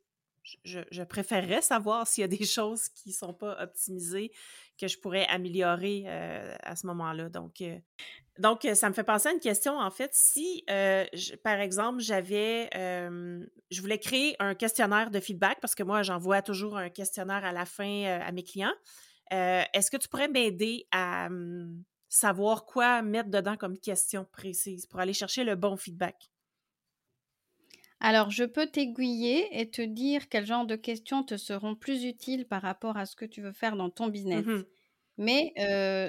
je, 0.64 1.02
préférerais 1.04 1.62
savoir 1.62 2.08
s'il 2.08 2.22
y 2.22 2.24
a 2.24 2.28
des 2.28 2.44
choses 2.44 2.88
qui 2.88 3.10
ne 3.10 3.14
sont 3.14 3.32
pas 3.32 3.56
optimisées 3.62 4.32
que 4.76 4.88
je 4.88 4.98
pourrais 4.98 5.26
améliorer 5.28 6.08
à 6.08 6.74
ce 6.74 6.86
moment-là. 6.88 7.28
Donc, 7.28 7.62
donc, 8.40 8.66
ça 8.74 8.88
me 8.88 8.94
fait 8.94 9.04
penser 9.04 9.28
à 9.28 9.32
une 9.32 9.40
question, 9.40 9.78
en 9.78 9.90
fait. 9.90 10.10
Si, 10.14 10.64
euh, 10.70 11.04
par 11.44 11.60
exemple, 11.60 12.00
j'avais, 12.00 12.68
je 12.72 13.80
voulais 13.80 13.98
créer 13.98 14.36
un 14.40 14.54
questionnaire 14.54 15.10
de 15.10 15.20
feedback, 15.20 15.58
parce 15.60 15.74
que 15.74 15.82
moi, 15.82 16.02
j'envoie 16.02 16.42
toujours 16.42 16.76
un 16.76 16.88
questionnaire 16.90 17.44
à 17.44 17.52
la 17.52 17.66
fin 17.66 18.04
à 18.20 18.32
mes 18.32 18.42
clients, 18.42 18.72
est-ce 19.30 19.90
que 19.90 19.96
tu 19.96 20.08
pourrais 20.08 20.28
m'aider 20.28 20.86
à 20.90 21.26
hum, 21.26 21.84
savoir 22.08 22.64
quoi 22.66 23.02
mettre 23.02 23.30
dedans 23.30 23.56
comme 23.56 23.78
question 23.78 24.26
précise 24.32 24.86
pour 24.86 25.00
aller 25.00 25.12
chercher 25.14 25.44
le 25.44 25.54
bon 25.56 25.76
feedback? 25.76 26.30
Alors, 28.00 28.30
je 28.30 28.44
peux 28.44 28.66
t'aiguiller 28.66 29.58
et 29.58 29.70
te 29.70 29.80
dire 29.80 30.28
quel 30.28 30.44
genre 30.44 30.66
de 30.66 30.76
questions 30.76 31.22
te 31.22 31.36
seront 31.38 31.74
plus 31.74 32.04
utiles 32.04 32.46
par 32.46 32.60
rapport 32.62 32.96
à 32.98 33.06
ce 33.06 33.16
que 33.16 33.24
tu 33.24 33.40
veux 33.42 33.52
faire 33.52 33.74
dans 33.76 33.88
ton 33.90 34.08
business. 34.08 34.44
Mmh 34.44 34.64
Mais 35.20 35.52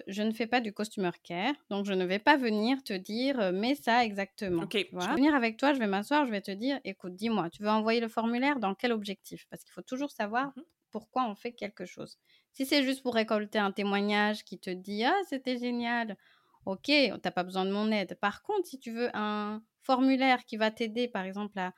je 0.07 0.23
ne 0.23 0.31
fais 0.31 0.47
pas 0.47 0.61
du 0.61 0.73
customer 0.73 1.11
care, 1.23 1.53
donc 1.69 1.85
je 1.85 1.93
ne 1.93 2.05
vais 2.05 2.19
pas 2.19 2.37
venir 2.37 2.81
te 2.83 2.93
dire 2.93 3.51
mais 3.53 3.75
ça 3.75 4.05
exactement. 4.05 4.71
Je 4.97 5.07
vais 5.09 5.15
venir 5.15 5.35
avec 5.35 5.57
toi, 5.57 5.73
je 5.73 5.79
vais 5.79 5.87
m'asseoir, 5.87 6.25
je 6.25 6.31
vais 6.31 6.41
te 6.41 6.51
dire 6.51 6.79
écoute, 6.85 7.15
dis-moi, 7.15 7.49
tu 7.49 7.61
veux 7.63 7.69
envoyer 7.69 7.99
le 7.99 8.07
formulaire 8.07 8.59
dans 8.59 8.73
quel 8.73 8.93
objectif? 8.93 9.45
Parce 9.49 9.63
qu'il 9.63 9.73
faut 9.73 9.81
toujours 9.81 10.11
savoir 10.11 10.53
mmh 10.55 10.61
pourquoi 10.91 11.25
on 11.29 11.35
fait 11.35 11.53
quelque 11.53 11.85
chose. 11.85 12.17
Si 12.51 12.65
c'est 12.65 12.83
juste 12.83 13.01
pour 13.01 13.15
récolter 13.15 13.59
un 13.59 13.71
témoignage 13.71 14.43
qui 14.43 14.59
te 14.59 14.69
dit 14.69 15.05
ah 15.05 15.15
c'était 15.29 15.57
génial, 15.57 16.17
ok, 16.65 16.91
t'as 17.21 17.31
pas 17.31 17.43
besoin 17.43 17.65
de 17.65 17.71
mon 17.71 17.91
aide. 17.91 18.17
Par 18.19 18.43
contre, 18.43 18.67
si 18.67 18.79
tu 18.79 18.91
veux 18.91 19.09
un 19.13 19.63
formulaire 19.83 20.45
qui 20.45 20.57
va 20.57 20.69
t'aider, 20.71 21.07
par 21.07 21.23
exemple, 21.23 21.57
à, 21.59 21.73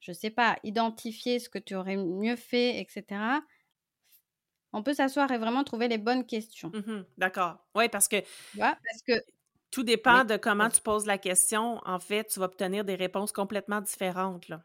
je 0.00 0.12
sais 0.12 0.30
pas, 0.30 0.58
identifier 0.64 1.38
ce 1.38 1.48
que 1.48 1.58
tu 1.58 1.74
aurais 1.74 1.96
mieux 1.96 2.36
fait, 2.36 2.80
etc., 2.80 3.42
on 4.74 4.82
peut 4.82 4.92
s'asseoir 4.92 5.30
et 5.30 5.38
vraiment 5.38 5.64
trouver 5.64 5.88
les 5.88 5.98
bonnes 5.98 6.26
questions. 6.26 6.70
Mmh 6.74 7.04
d'accord. 7.16 7.56
Oui, 7.74 7.88
parce 7.88 8.08
que, 8.08 8.16
parce 8.58 9.02
que 9.06 9.12
tout 9.70 9.84
dépend 9.84 10.24
de 10.24 10.36
comment 10.36 10.68
tu 10.68 10.80
poses 10.80 11.06
la 11.06 11.16
question. 11.16 11.80
En 11.84 11.98
fait, 11.98 12.28
tu 12.28 12.40
vas 12.40 12.46
obtenir 12.46 12.84
des 12.84 12.96
réponses 12.96 13.32
complètement 13.32 13.80
différentes. 13.80 14.48
Là. 14.48 14.62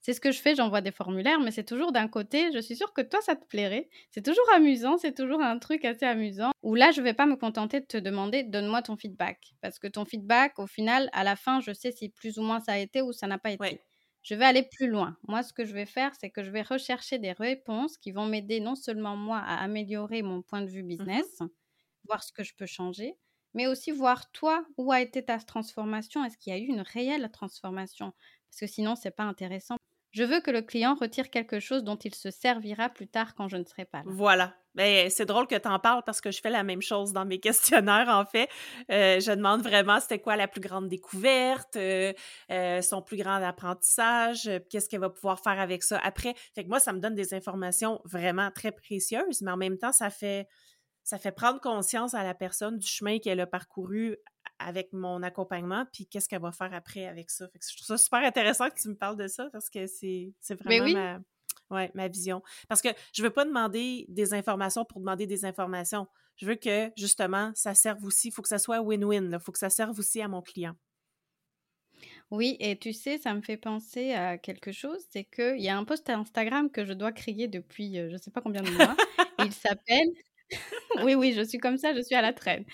C'est 0.00 0.14
ce 0.14 0.20
que 0.20 0.32
je 0.32 0.40
fais, 0.40 0.54
j'envoie 0.54 0.80
des 0.80 0.92
formulaires, 0.92 1.40
mais 1.40 1.50
c'est 1.50 1.64
toujours 1.64 1.92
d'un 1.92 2.08
côté, 2.08 2.50
je 2.52 2.58
suis 2.58 2.74
sûre 2.74 2.94
que 2.94 3.02
toi, 3.02 3.20
ça 3.20 3.36
te 3.36 3.44
plairait. 3.44 3.90
C'est 4.10 4.24
toujours 4.24 4.50
amusant, 4.54 4.96
c'est 4.96 5.14
toujours 5.14 5.42
un 5.42 5.58
truc 5.58 5.84
assez 5.84 6.06
amusant. 6.06 6.52
Où 6.62 6.74
là, 6.74 6.90
je 6.90 7.02
vais 7.02 7.12
pas 7.12 7.26
me 7.26 7.36
contenter 7.36 7.80
de 7.80 7.86
te 7.86 7.98
demander, 7.98 8.42
donne-moi 8.42 8.80
ton 8.80 8.96
feedback. 8.96 9.54
Parce 9.60 9.78
que 9.78 9.88
ton 9.88 10.06
feedback, 10.06 10.58
au 10.58 10.66
final, 10.66 11.10
à 11.12 11.22
la 11.22 11.36
fin, 11.36 11.60
je 11.60 11.72
sais 11.72 11.92
si 11.92 12.08
plus 12.08 12.38
ou 12.38 12.42
moins 12.42 12.60
ça 12.60 12.72
a 12.72 12.78
été 12.78 13.02
ou 13.02 13.12
ça 13.12 13.26
n'a 13.26 13.38
pas 13.38 13.50
été. 13.50 13.82
Je 14.22 14.34
vais 14.34 14.44
aller 14.44 14.62
plus 14.62 14.88
loin. 14.88 15.16
Moi, 15.28 15.42
ce 15.42 15.52
que 15.52 15.64
je 15.64 15.72
vais 15.72 15.86
faire, 15.86 16.14
c'est 16.14 16.30
que 16.30 16.44
je 16.44 16.50
vais 16.50 16.62
rechercher 16.62 17.18
des 17.18 17.32
réponses 17.32 17.96
qui 17.96 18.12
vont 18.12 18.26
m'aider 18.26 18.60
non 18.60 18.74
seulement 18.74 19.16
moi 19.16 19.38
à 19.38 19.56
améliorer 19.62 20.22
mon 20.22 20.42
point 20.42 20.60
de 20.62 20.68
vue 20.70 20.82
mmh 20.98 21.10
business, 21.12 21.42
voir 22.06 22.22
ce 22.22 22.32
que 22.32 22.44
je 22.44 22.54
peux 22.56 22.66
changer, 22.66 23.18
mais 23.54 23.66
aussi 23.66 23.90
voir 23.92 24.30
toi 24.32 24.66
où 24.78 24.92
a 24.92 25.00
été 25.00 25.24
ta 25.24 25.38
transformation. 25.38 26.24
Est-ce 26.24 26.38
qu'il 26.38 26.52
y 26.52 26.56
a 26.56 26.60
eu 26.60 26.66
une 26.66 26.82
réelle 26.82 27.30
transformation? 27.32 28.12
Parce 28.50 28.60
que 28.60 28.66
sinon, 28.66 28.96
c'est 28.96 29.10
pas 29.12 29.24
intéressant. 29.24 29.76
Je 30.12 30.24
veux 30.24 30.40
que 30.40 30.50
le 30.52 30.62
client 30.62 30.94
retire 30.94 31.30
quelque 31.30 31.60
chose 31.60 31.84
dont 31.84 31.96
il 31.96 32.14
se 32.14 32.30
servira 32.30 32.90
plus 32.90 33.08
tard 33.08 33.34
quand 33.34 33.48
je 33.48 33.56
ne 33.58 33.64
serai 33.64 33.84
pas 33.86 34.02
là. 34.04 34.12
Voilà. 34.18 34.59
Ben, 34.74 35.10
c'est 35.10 35.24
drôle 35.24 35.46
que 35.46 35.56
tu 35.56 35.68
en 35.68 35.78
parles 35.78 36.02
parce 36.04 36.20
que 36.20 36.30
je 36.30 36.40
fais 36.40 36.50
la 36.50 36.62
même 36.62 36.82
chose 36.82 37.12
dans 37.12 37.24
mes 37.24 37.40
questionnaires, 37.40 38.08
en 38.08 38.24
fait. 38.24 38.48
Euh, 38.90 39.20
je 39.20 39.32
demande 39.32 39.62
vraiment 39.62 40.00
c'était 40.00 40.20
quoi 40.20 40.36
la 40.36 40.48
plus 40.48 40.60
grande 40.60 40.88
découverte, 40.88 41.76
euh, 41.76 42.12
euh, 42.50 42.80
son 42.82 43.02
plus 43.02 43.16
grand 43.16 43.42
apprentissage, 43.42 44.50
qu'est-ce 44.70 44.88
qu'elle 44.88 45.00
va 45.00 45.10
pouvoir 45.10 45.40
faire 45.40 45.58
avec 45.58 45.82
ça 45.82 45.98
après. 45.98 46.34
Fait 46.54 46.64
que 46.64 46.68
moi, 46.68 46.80
ça 46.80 46.92
me 46.92 47.00
donne 47.00 47.14
des 47.14 47.34
informations 47.34 48.00
vraiment 48.04 48.50
très 48.50 48.72
précieuses, 48.72 49.42
mais 49.42 49.50
en 49.50 49.56
même 49.56 49.78
temps, 49.78 49.92
ça 49.92 50.10
fait, 50.10 50.46
ça 51.02 51.18
fait 51.18 51.32
prendre 51.32 51.60
conscience 51.60 52.14
à 52.14 52.22
la 52.22 52.34
personne 52.34 52.78
du 52.78 52.86
chemin 52.86 53.18
qu'elle 53.18 53.40
a 53.40 53.46
parcouru 53.46 54.16
avec 54.58 54.92
mon 54.92 55.22
accompagnement, 55.22 55.86
puis 55.92 56.06
qu'est-ce 56.06 56.28
qu'elle 56.28 56.42
va 56.42 56.52
faire 56.52 56.72
après 56.74 57.06
avec 57.06 57.30
ça. 57.30 57.48
Fait 57.48 57.58
que 57.58 57.64
je 57.68 57.76
trouve 57.76 57.86
ça 57.86 57.98
super 57.98 58.20
intéressant 58.20 58.68
que 58.68 58.78
tu 58.80 58.88
me 58.88 58.94
parles 58.94 59.16
de 59.16 59.26
ça 59.26 59.48
parce 59.50 59.70
que 59.70 59.86
c'est 59.86 60.34
vraiment 60.50 60.88
ma, 60.92 61.18
ouais, 61.70 61.90
ma 61.94 62.08
vision. 62.08 62.42
Parce 62.68 62.82
que 62.82 62.88
je 63.12 63.22
veux 63.22 63.30
pas 63.30 63.44
demander 63.44 64.06
des 64.08 64.34
informations 64.34 64.84
pour 64.84 65.00
demander 65.00 65.26
des 65.26 65.44
informations. 65.44 66.06
Je 66.36 66.46
veux 66.46 66.54
que, 66.54 66.90
justement, 66.96 67.52
ça 67.54 67.74
serve 67.74 68.04
aussi, 68.04 68.28
il 68.28 68.30
faut 68.32 68.42
que 68.42 68.48
ça 68.48 68.58
soit 68.58 68.80
win-win, 68.80 69.30
il 69.32 69.40
faut 69.40 69.52
que 69.52 69.58
ça 69.58 69.70
serve 69.70 69.98
aussi 69.98 70.22
à 70.22 70.28
mon 70.28 70.42
client. 70.42 70.74
Oui, 72.30 72.56
et 72.60 72.78
tu 72.78 72.92
sais, 72.92 73.18
ça 73.18 73.34
me 73.34 73.42
fait 73.42 73.56
penser 73.56 74.12
à 74.12 74.38
quelque 74.38 74.72
chose, 74.72 75.04
c'est 75.10 75.24
qu'il 75.24 75.60
y 75.60 75.68
a 75.68 75.76
un 75.76 75.84
post 75.84 76.08
Instagram 76.08 76.70
que 76.70 76.84
je 76.84 76.92
dois 76.92 77.12
créer 77.12 77.48
depuis 77.48 77.98
euh, 77.98 78.08
je 78.08 78.14
ne 78.14 78.18
sais 78.18 78.30
pas 78.30 78.40
combien 78.40 78.62
de 78.62 78.70
mois. 78.70 78.96
il 79.44 79.52
s'appelle 79.52 80.08
oui, 81.04 81.14
oui, 81.14 81.32
je 81.32 81.42
suis 81.42 81.58
comme 81.58 81.76
ça, 81.76 81.94
je 81.94 82.02
suis 82.02 82.14
à 82.14 82.22
la 82.22 82.32
traîne. 82.32 82.64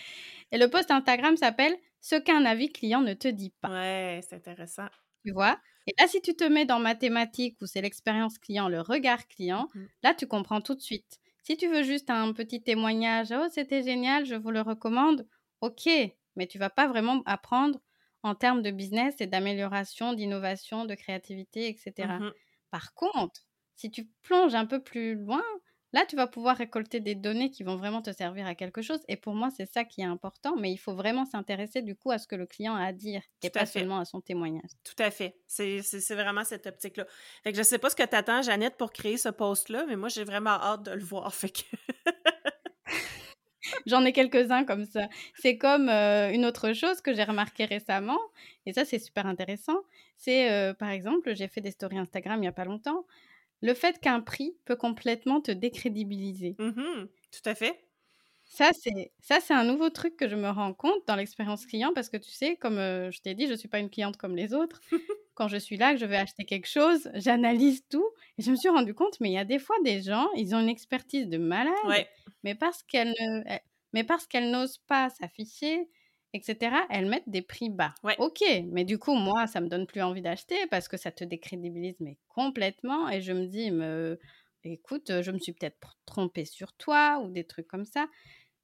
Et 0.52 0.59
le 0.59 0.68
post 0.70 0.90
Instagram 0.90 1.37
s'appelle 1.37 1.76
Ce 2.00 2.16
qu'un 2.16 2.44
avis 2.44 2.72
client 2.72 3.02
ne 3.02 3.14
te 3.14 3.28
dit 3.28 3.52
pas. 3.61 3.70
Ouais, 3.70 4.20
c'est 4.28 4.37
intéressant. 4.37 4.88
Tu 5.24 5.32
vois? 5.32 5.59
Et 5.87 5.94
là, 5.99 6.09
si 6.09 6.20
tu 6.20 6.35
te 6.35 6.44
mets 6.44 6.64
dans 6.66 6.79
mathématiques 6.81 7.57
où 7.61 7.66
c'est 7.66 7.81
l'expérience 7.83 8.38
client, 8.38 8.68
le 8.68 8.81
regard 8.81 9.27
client, 9.29 9.68
mmh 9.75 9.87
là, 10.03 10.14
tu 10.14 10.27
comprends 10.27 10.61
tout 10.61 10.75
de 10.75 10.81
suite. 10.81 11.18
Si 11.42 11.57
tu 11.57 11.68
veux 11.68 11.83
juste 11.83 12.11
un 12.11 12.33
petit 12.33 12.62
témoignage, 12.62 13.29
oh, 13.33 13.46
c'était 13.51 13.83
génial, 13.83 14.25
je 14.27 14.35
vous 14.35 14.51
le 14.51 14.61
recommande, 14.62 15.29
ok, 15.61 15.88
mais 16.35 16.46
tu 16.49 16.59
vas 16.59 16.70
pas 16.70 16.88
vraiment 16.88 17.22
apprendre 17.25 17.81
en 18.22 18.35
termes 18.35 18.62
de 18.62 18.70
business 18.72 19.20
et 19.20 19.27
d'amélioration, 19.29 20.12
d'innovation, 20.12 20.85
de 20.85 20.94
créativité, 20.96 21.68
etc. 21.68 22.20
Mmh 22.20 22.33
Par 22.70 22.94
contre, 22.94 23.42
si 23.77 23.90
tu 23.90 24.09
plonges 24.22 24.55
un 24.57 24.66
peu 24.66 24.83
plus 24.83 25.14
loin, 25.14 25.44
Là, 25.96 26.04
tu 26.06 26.14
vas 26.14 26.26
pouvoir 26.26 26.59
récolter 26.59 27.00
des 27.00 27.14
données 27.14 27.50
qui 27.50 27.62
vont 27.62 27.76
vraiment 27.76 28.02
te 28.02 28.12
servir 28.12 28.46
à 28.46 28.54
quelque 28.54 28.82
chose. 28.82 29.00
Et 29.09 29.16
pour 29.16 29.35
moi, 29.35 29.48
c'est 29.56 29.64
ça 29.64 29.82
qui 29.82 30.02
est 30.02 30.04
important. 30.04 30.54
Mais 30.54 30.70
il 30.70 30.76
faut 30.76 30.94
vraiment 30.94 31.24
s'intéresser 31.24 31.80
du 31.80 31.96
coup 31.96 32.11
à 32.11 32.18
ce 32.18 32.26
que 32.26 32.37
le 32.37 32.44
client 32.44 32.76
a 32.76 32.85
à 32.85 32.92
dire 32.92 33.22
et 33.42 33.48
pas 33.48 33.64
seulement 33.64 34.00
à 34.00 34.04
son 34.04 34.20
témoignage. 34.20 34.68
Tout 34.85 35.02
à 35.02 35.11
fait. 35.11 35.38
C'est 35.46 35.80
vraiment 36.11 36.44
cette 36.44 36.66
optique-là. 36.66 37.06
Fait 37.42 37.52
que 37.52 37.56
je 37.56 37.62
sais 37.62 37.78
pas 37.78 37.88
ce 37.88 37.96
que 37.96 38.02
tu 38.02 38.14
attends, 38.14 38.42
Jeannette, 38.42 38.76
pour 38.76 38.92
créer 38.92 39.16
ce 39.16 39.30
post-là, 39.30 39.87
mais 39.88 39.96
moi, 39.96 40.11
j'ai 40.11 40.24
vraiment 40.24 40.50
hâte 40.50 40.82
de 40.82 40.90
le 40.90 41.02
voir. 41.02 41.35
Fait 41.35 41.48
que... 41.48 41.62
J'en 43.87 44.04
ai 44.04 44.12
quelques-uns 44.12 44.64
comme 44.64 44.85
ça. 44.85 45.09
C'est 45.35 45.56
comme 45.56 45.88
euh, 45.88 46.30
une 46.30 46.44
autre 46.44 46.74
chose 46.74 47.00
que 47.00 47.14
j'ai 47.14 47.24
remarqué 47.24 47.64
récemment, 47.64 48.20
et 48.66 48.74
ça 48.74 48.85
c'est 48.85 48.98
super 48.98 49.26
intéressant. 49.26 49.78
C'est 50.18 50.52
euh, 50.52 50.74
par 50.74 50.90
exemple, 50.90 51.35
j'ai 51.35 51.48
fait 51.48 51.62
des 51.62 51.70
stories 51.70 51.98
Instagram 51.98 52.37
il 52.37 52.42
n'y 52.42 52.48
a 52.48 52.52
pas 52.52 52.66
longtemps 52.66 53.06
le 53.62 53.74
fait 53.74 54.00
qu'un 54.00 54.20
prix 54.20 54.56
peut 54.64 54.76
complètement 54.76 55.40
te 55.40 55.50
décrédibiliser. 55.52 56.56
Mmh 56.58 57.06
tout 57.32 57.48
à 57.50 57.54
fait. 57.54 57.78
Ça, 58.44 58.70
c'est 58.72 59.12
ça, 59.20 59.40
c'est 59.40 59.54
un 59.54 59.64
nouveau 59.64 59.90
truc 59.90 60.16
que 60.16 60.28
je 60.28 60.36
me 60.36 60.48
rends 60.48 60.72
compte 60.72 61.06
dans 61.06 61.16
l'expérience 61.16 61.66
client 61.66 61.92
parce 61.94 62.08
que 62.08 62.16
tu 62.16 62.30
sais, 62.30 62.56
comme 62.56 62.76
je 62.76 63.20
t'ai 63.20 63.34
dit, 63.34 63.46
je 63.46 63.52
ne 63.52 63.56
suis 63.56 63.68
pas 63.68 63.80
une 63.80 63.90
cliente 63.90 64.16
comme 64.16 64.36
les 64.36 64.54
autres. 64.54 64.80
Quand 65.34 65.48
je 65.48 65.56
suis 65.58 65.76
là, 65.76 65.92
que 65.92 65.98
je 66.00 66.06
vais 66.06 66.16
acheter 66.16 66.44
quelque 66.44 66.68
chose, 66.68 67.10
j'analyse 67.14 67.84
tout 67.90 68.08
et 68.38 68.42
je 68.42 68.50
me 68.50 68.56
suis 68.56 68.68
rendu 68.70 68.94
compte, 68.94 69.20
mais 69.20 69.30
il 69.30 69.34
y 69.34 69.38
a 69.38 69.44
des 69.44 69.58
fois 69.58 69.76
des 69.84 70.00
gens, 70.00 70.28
ils 70.36 70.54
ont 70.54 70.60
une 70.60 70.68
expertise 70.68 71.28
de 71.28 71.38
malade, 71.38 71.74
mais 72.44 72.54
parce 72.54 72.82
qu'elles 72.84 73.14
mais 73.92 74.04
parce 74.04 74.26
qu'elles 74.26 74.50
n'osent 74.50 74.78
pas 74.86 75.10
s'afficher, 75.10 75.88
etc., 76.37 76.77
elles 76.90 77.07
mettent 77.07 77.29
des 77.29 77.42
prix 77.42 77.70
bas. 77.70 77.94
Ok, 78.18 78.42
mais 78.70 78.85
du 78.85 78.99
coup, 78.99 79.14
moi, 79.14 79.46
ça 79.46 79.61
me 79.61 79.68
donne 79.68 79.87
plus 79.87 80.03
envie 80.03 80.22
d'acheter 80.22 80.57
parce 80.70 80.88
que 80.88 80.96
ça 80.96 81.11
te 81.11 81.25
décrédibilise 81.25 81.96
mais 82.01 82.18
complètement. 82.29 83.09
Et 83.09 83.20
je 83.20 83.33
me 83.33 83.46
dis, 83.46 83.70
me... 83.70 84.18
écoute, 84.64 85.22
je 85.22 85.31
me 85.31 85.38
suis 85.38 85.53
peut-être 85.53 85.99
trompée 86.07 86.44
sur 86.44 86.72
toi 86.75 87.20
ou 87.25 87.31
des 87.31 87.44
trucs 87.44 87.68
comme 87.68 87.85
ça. 87.85 88.07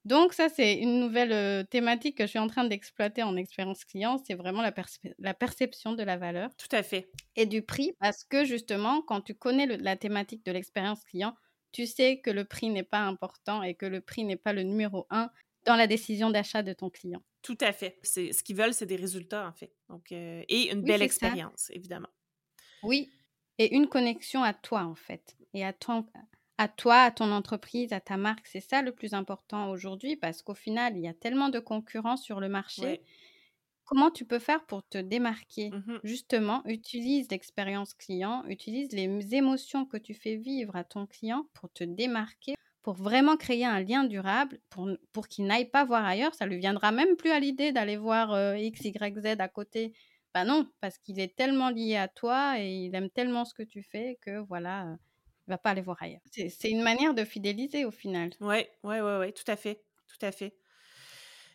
Donc 0.04 0.32
ça, 0.32 0.48
c'est 0.48 0.74
une 0.74 0.98
nouvelle 0.98 1.32
euh, 1.32 1.62
thématique 1.62 2.18
que 2.18 2.24
je 2.24 2.30
suis 2.30 2.38
en 2.38 2.48
train 2.48 2.64
d'exploiter 2.64 3.22
en 3.22 3.36
expérience 3.36 3.84
client. 3.84 4.18
C'est 4.26 4.34
vraiment 4.34 4.62
la, 4.62 4.74
la, 5.18 5.34
perception 5.34 5.92
de 5.92 6.02
la 6.02 6.16
valeur. 6.16 6.50
Tout 6.56 6.74
à 6.74 6.82
fait. 6.82 7.08
Et 7.36 7.46
du 7.46 7.62
prix, 7.62 7.92
parce 8.00 8.24
que 8.24 8.44
justement, 8.44 9.02
quand 9.02 9.20
tu 9.20 9.34
connais 9.34 9.66
la 9.66 9.96
thématique 9.96 10.44
de 10.44 10.50
l'expérience 10.50 11.04
client, 11.04 11.36
tu 11.70 11.86
sais 11.86 12.20
que 12.20 12.30
le 12.30 12.44
prix 12.44 12.68
n'est 12.68 12.82
pas 12.82 13.00
important 13.00 13.62
et 13.62 13.74
que 13.74 13.86
le 13.86 14.00
prix 14.00 14.24
n'est 14.24 14.36
pas 14.36 14.52
le 14.52 14.64
numéro 14.64 15.06
un 15.10 15.30
dans 15.64 15.76
la 15.76 15.86
décision 15.86 16.30
d'achat 16.30 16.62
de 16.62 16.72
ton 16.72 16.90
client. 16.90 17.22
Tout 17.42 17.58
à 17.60 17.72
fait. 17.72 17.98
C'est, 18.02 18.32
ce 18.32 18.42
qu'ils 18.42 18.56
veulent, 18.56 18.74
c'est 18.74 18.86
des 18.86 18.96
résultats, 18.96 19.46
en 19.48 19.52
fait. 19.52 19.72
Donc, 19.88 20.12
euh, 20.12 20.42
et 20.48 20.72
une 20.72 20.82
belle 20.82 21.02
expérience, 21.02 21.70
évidemment. 21.70 22.08
Oui, 22.82 23.10
et 23.58 23.74
une 23.74 23.88
connexion 23.88 24.42
à 24.42 24.54
toi, 24.54 24.84
en 24.84 24.94
fait. 24.94 25.36
Et 25.54 25.64
à, 25.64 25.72
ton, 25.72 26.06
à 26.58 26.68
toi, 26.68 27.02
à 27.02 27.10
ton 27.10 27.30
entreprise, 27.32 27.92
à 27.92 28.00
ta 28.00 28.16
marque. 28.16 28.46
C'est 28.46 28.60
ça 28.60 28.82
le 28.82 28.92
plus 28.92 29.14
important 29.14 29.70
aujourd'hui, 29.70 30.16
parce 30.16 30.42
qu'au 30.42 30.54
final, 30.54 30.96
il 30.96 31.02
y 31.02 31.08
a 31.08 31.14
tellement 31.14 31.48
de 31.48 31.58
concurrence 31.58 32.22
sur 32.22 32.40
le 32.40 32.48
marché. 32.48 33.02
Comment 33.84 34.10
tu 34.10 34.24
peux 34.24 34.38
faire 34.38 34.64
pour 34.64 34.86
te 34.88 34.98
démarquer? 34.98 35.70
Mmh 35.70 35.98
Justement, 36.04 36.62
utilise 36.66 37.30
l'expérience 37.30 37.94
client, 37.94 38.44
utilise 38.48 38.92
les 38.92 39.34
émotions 39.34 39.84
que 39.84 39.96
tu 39.96 40.14
fais 40.14 40.36
vivre 40.36 40.76
à 40.76 40.84
ton 40.84 41.06
client 41.06 41.46
pour 41.52 41.70
te 41.70 41.84
démarquer 41.84 42.54
pour 42.82 42.94
vraiment 42.94 43.36
créer 43.36 43.64
un 43.64 43.80
lien 43.80 44.04
durable, 44.04 44.58
pour, 44.70 45.28
qu'il 45.28 45.46
n'aille 45.46 45.70
pas 45.70 45.84
voir 45.84 46.04
ailleurs. 46.04 46.34
Ça 46.34 46.46
lui 46.46 46.58
viendra 46.58 46.92
même 46.92 47.16
plus 47.16 47.30
à 47.30 47.40
l'idée 47.40 47.72
d'aller 47.72 47.96
voir 47.96 48.32
euh, 48.32 48.56
X, 48.56 48.84
Y, 48.84 49.20
Z 49.20 49.40
à 49.40 49.48
côté. 49.48 49.92
Ben 50.34 50.44
non, 50.44 50.66
parce 50.80 50.98
qu'il 50.98 51.20
est 51.20 51.36
tellement 51.36 51.70
lié 51.70 51.96
à 51.96 52.08
toi 52.08 52.58
et 52.58 52.70
il 52.70 52.94
aime 52.94 53.10
tellement 53.10 53.44
ce 53.44 53.54
que 53.54 53.62
tu 53.62 53.82
fais 53.82 54.18
que 54.22 54.38
voilà, 54.48 54.86
euh, 54.86 54.96
Il 55.46 55.50
va 55.50 55.58
pas 55.58 55.70
aller 55.70 55.82
voir 55.82 56.02
ailleurs. 56.02 56.22
C'est 56.30 56.70
une 56.70 56.82
manière 56.82 57.14
de 57.14 57.24
fidéliser 57.24 57.84
au 57.84 57.90
final. 57.90 58.30
Oui, 58.40 58.64
oui, 58.82 58.96
oui, 59.00 59.12
oui, 59.20 59.32
tout 59.32 59.50
à 59.50 59.56
fait. 59.56 59.82
Tout 60.08 60.26
à 60.26 60.32
fait. 60.32 60.54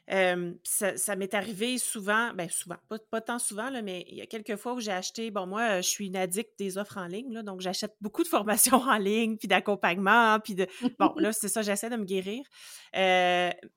Ça, 0.10 1.16
m'est 1.18 1.34
arrivé 1.34 1.78
souvent, 1.78 2.34
ben 2.34 2.50
souvent, 2.50 2.78
pas, 3.10 3.22
tant 3.22 3.40
souvent, 3.40 3.70
là, 3.70 3.82
mais 3.82 4.06
il 4.08 4.16
y 4.16 4.22
a 4.22 4.26
quelques 4.26 4.56
fois 4.56 4.74
où 4.74 4.80
j'ai 4.80 4.92
acheté, 4.92 5.32
bon, 5.32 5.46
moi, 5.46 5.82
je 5.82 5.88
suis 5.88 6.08
une 6.08 6.16
addict 6.16 6.58
des 6.58 6.78
offres 6.78 6.98
en 6.98 7.08
ligne, 7.08 7.34
là, 7.34 7.44
donc 7.44 7.62
j'achète 7.62 7.96
beaucoup 8.02 8.24
de 8.24 8.28
formations 8.28 8.78
en 8.78 8.98
ligne, 8.98 9.38
puis 9.38 9.48
d'accompagnement, 9.48 10.40
puis 10.40 10.56
de... 10.56 10.68
Bon, 11.00 11.14
là, 11.18 11.34
c'est 11.34 11.50
ça, 11.50 11.62
j'essaie 11.62 11.90
de 11.90 11.98
me 11.98 12.06
guérir. 12.06 12.46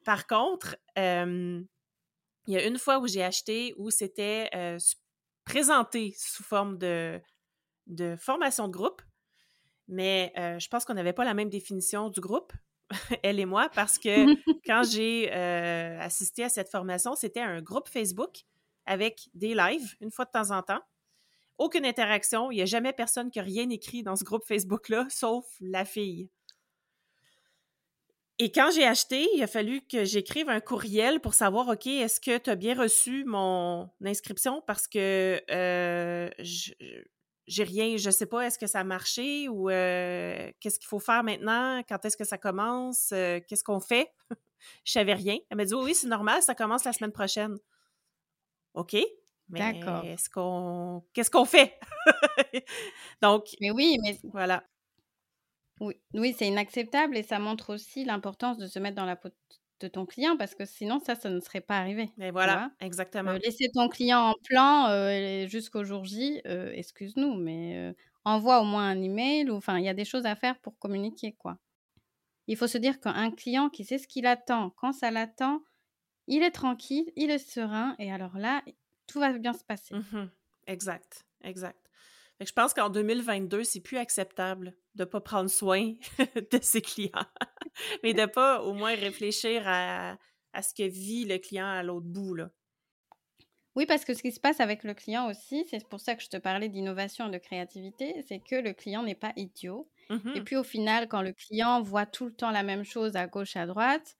par 0.04 0.26
contre, 0.26 0.76
il 0.96 1.66
y 2.46 2.56
a 2.56 2.64
une 2.64 2.78
fois 2.78 2.98
où 3.00 3.08
j'ai 3.08 3.24
acheté 3.24 3.74
où 3.76 3.90
c'était 3.90 4.50
présenté 5.44 6.14
sous 6.16 6.44
forme 6.44 6.78
de, 6.78 7.20
de 7.86 8.14
formation 8.16 8.68
de 8.68 8.72
groupe, 8.72 9.02
mais 9.88 10.32
je 10.36 10.68
pense 10.68 10.84
qu'on 10.84 10.94
n'avait 10.94 11.12
pas 11.12 11.24
la 11.24 11.34
même 11.34 11.50
définition 11.50 12.08
du 12.08 12.20
groupe, 12.20 12.52
elle 13.22 13.40
et 13.40 13.46
moi, 13.46 13.68
parce 13.74 13.98
que 13.98 14.26
quand 14.66 14.83
j'ai 14.83 15.31
assisté 15.31 16.44
à 16.44 16.48
cette 16.48 16.70
formation, 16.70 17.14
c'était 17.14 17.40
un 17.40 17.61
groupe 17.61 17.88
Facebook 17.88 18.44
avec 18.87 19.29
des 19.35 19.55
lives 19.55 19.96
une 20.00 20.11
fois 20.11 20.24
de 20.24 20.31
temps 20.31 20.50
en 20.50 20.62
temps. 20.62 20.81
Aucune 21.59 21.85
interaction, 21.85 22.50
il 22.50 22.57
n'y 22.57 22.62
a 22.62 22.66
jamais 22.66 22.92
personne 22.92 23.31
qui 23.31 23.38
a 23.38 23.42
rien 23.42 23.68
écrit 23.68 24.03
dans 24.03 24.16
ce 24.16 24.24
groupe 24.24 24.44
Facebook-là, 24.46 25.07
sauf 25.11 25.44
la 25.61 25.85
fille. 25.85 26.31
Et 28.42 28.50
quand 28.50 28.70
j'ai 28.74 28.87
acheté, 28.87 29.29
il 29.35 29.42
a 29.42 29.46
fallu 29.46 29.83
que 29.83 30.07
j'écrive 30.07 30.48
un 30.48 30.61
courriel 30.61 31.20
pour 31.20 31.35
savoir, 31.35 31.68
OK, 31.68 31.87
est-ce 31.87 32.18
que 32.18 32.38
tu 32.38 32.48
as 32.48 32.57
bien 32.57 32.74
reçu 32.74 33.24
mon 33.26 33.90
inscription? 34.03 34.62
Parce 34.66 34.88
que 34.88 35.42
euh, 35.50 36.31
j'ai 37.46 37.64
rien, 37.64 37.96
je 37.96 38.11
sais 38.11 38.26
pas, 38.26 38.42
est-ce 38.42 38.59
que 38.59 38.66
ça 38.66 38.81
a 38.81 38.85
marché 38.85 39.48
ou 39.48 39.70
euh, 39.70 40.50
qu'est-ce 40.61 40.79
qu'il 40.79 40.88
faut 40.88 40.98
faire 40.98 41.22
maintenant? 41.22 41.83
Quand 41.88 42.05
est-ce 42.05 42.16
que 42.16 42.24
ça 42.24 42.38
commence? 42.38 43.11
Euh, 43.12 43.40
qu'est-ce 43.46 43.64
qu'on 43.64 43.81
fait? 43.81 44.12
je 44.85 44.92
savais 44.92 45.14
rien. 45.14 45.38
Elle 45.50 45.57
m'a 45.57 45.64
dit, 45.64 45.74
oui, 45.74 45.94
c'est 45.94 46.07
normal, 46.07 46.42
ça 46.42 46.55
commence 46.55 46.85
la 46.85 46.92
semaine 46.92 47.12
prochaine. 47.12 47.57
OK. 48.74 48.96
Mais 49.50 49.81
est-ce 50.05 50.31
qu'on. 50.31 51.03
Qu'est-ce 51.12 51.31
qu'on 51.31 51.44
fait? 51.44 51.79
Donc. 53.22 53.48
Mais 53.61 53.70
oui, 53.70 53.98
mais. 54.03 54.16
Voilà. 54.33 54.62
Oui, 55.81 55.94
oui, 56.14 56.35
c'est 56.38 56.46
inacceptable 56.46 57.16
et 57.16 57.22
ça 57.22 57.38
montre 57.38 57.74
aussi 57.74 58.05
l'importance 58.05 58.59
de 58.59 58.66
se 58.66 58.79
mettre 58.79 58.96
dans 58.96 59.07
la 59.07 59.16
peau 59.16 59.31
de 59.80 59.88
ton 59.88 60.06
client 60.06 60.36
parce 60.36 60.54
que 60.54 60.64
sinon 60.64 61.00
ça, 61.00 61.14
ça 61.14 61.30
ne 61.30 61.40
serait 61.40 61.60
pas 61.60 61.78
arrivé. 61.78 62.10
Mais 62.16 62.30
voilà, 62.30 62.70
exactement. 62.80 63.32
laisser 63.32 63.70
ton 63.74 63.88
client 63.88 64.20
en 64.20 64.34
plan 64.44 65.46
jusqu'au 65.48 65.84
jour 65.84 66.04
J, 66.04 66.40
excuse-nous, 66.44 67.34
mais 67.34 67.94
envoie 68.24 68.60
au 68.60 68.64
moins 68.64 68.88
un 68.90 69.00
email 69.00 69.50
ou 69.50 69.56
enfin, 69.56 69.78
il 69.78 69.84
y 69.84 69.88
a 69.88 69.94
des 69.94 70.04
choses 70.04 70.26
à 70.26 70.36
faire 70.36 70.58
pour 70.60 70.78
communiquer, 70.78 71.32
quoi. 71.32 71.58
Il 72.46 72.56
faut 72.56 72.66
se 72.66 72.78
dire 72.78 73.00
qu'un 73.00 73.30
client 73.30 73.68
qui 73.68 73.84
sait 73.84 73.98
ce 73.98 74.08
qu'il 74.08 74.26
attend, 74.26 74.70
quand 74.70 74.92
ça 74.92 75.10
l'attend, 75.10 75.62
il 76.26 76.42
est 76.42 76.50
tranquille, 76.50 77.10
il 77.16 77.30
est 77.30 77.38
serein 77.38 77.94
et 77.98 78.12
alors 78.12 78.36
là, 78.38 78.62
tout 79.06 79.20
va 79.20 79.32
bien 79.32 79.52
se 79.52 79.64
passer. 79.64 79.94
Mmh 79.94 80.26
exact, 80.66 81.24
exact 81.42 81.89
je 82.46 82.53
pense 82.53 82.72
qu'en 82.72 82.88
2022, 82.88 83.64
c'est 83.64 83.81
plus 83.81 83.98
acceptable 83.98 84.74
de 84.94 85.03
ne 85.03 85.09
pas 85.09 85.20
prendre 85.20 85.50
soin 85.50 85.94
de 86.53 86.59
ses 86.62 86.81
clients, 86.81 87.26
mais 88.03 88.14
de 88.14 88.22
ne 88.22 88.26
pas 88.26 88.62
au 88.62 88.72
moins 88.72 88.94
réfléchir 88.94 89.62
à, 89.66 90.16
ce 90.62 90.74
que 90.74 90.88
vit 90.88 91.26
le 91.26 91.38
client 91.38 91.66
à 91.66 91.83
l'autre 91.83 92.07
bout. 92.07 92.35
Là. 92.35 92.50
Oui, 93.76 93.87
parce 93.87 94.05
que 94.05 94.14
ce 94.14 94.22
qui 94.22 94.33
se 94.33 94.40
passe 94.40 94.61
avec 94.61 94.85
le 94.85 94.94
client 94.94 95.29
aussi, 95.31 95.64
c'est 95.70 95.87
pour 95.87 96.00
ça 96.00 96.16
que 96.16 96.22
je 96.22 96.29
te 96.29 96.37
parlais 96.37 96.68
d'innovation 96.68 97.29
et 97.29 97.31
de 97.31 97.38
créativité, 97.38 98.24
c'est 98.26 98.40
que 98.40 98.57
le 98.57 98.72
client 98.72 99.03
n'est 99.03 99.14
pas 99.14 99.33
idiot. 99.37 99.88
Mmh 100.09 100.33
et 100.35 100.40
puis 100.40 100.57
au 100.57 100.64
final, 100.64 101.07
quand 101.09 101.22
le 101.22 101.33
client 101.33 101.81
voit 101.83 102.07
tout 102.07 102.24
le 102.24 102.35
temps 102.35 102.50
la 102.50 102.64
même 102.64 102.83
chose 102.85 103.14
à 103.14 103.29
gauche, 103.29 103.55
à 103.57 103.66
droite, 103.66 104.16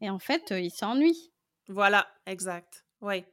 et 0.00 0.08
en 0.08 0.18
fait, 0.18 0.50
il 0.50 0.70
s'ennuie. 0.70 1.32
Voilà, 1.68 2.08
exact. 2.26 2.86
Oui. 3.02 3.24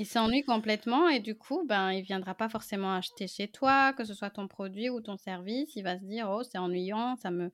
Il 0.00 0.06
s'ennuie 0.06 0.44
complètement 0.44 1.08
et 1.08 1.18
du 1.18 1.36
coup, 1.36 1.66
ben, 1.66 1.90
il 1.90 2.02
viendra 2.02 2.32
pas 2.32 2.48
forcément 2.48 2.94
acheter 2.94 3.26
chez 3.26 3.48
toi, 3.48 3.92
que 3.92 4.04
ce 4.04 4.14
soit 4.14 4.30
ton 4.30 4.46
produit 4.46 4.88
ou 4.88 5.00
ton 5.00 5.16
service. 5.16 5.74
Il 5.74 5.82
va 5.82 5.98
se 5.98 6.04
dire, 6.04 6.30
oh, 6.30 6.44
c'est 6.44 6.56
ennuyant, 6.56 7.16
ça 7.16 7.32
me, 7.32 7.50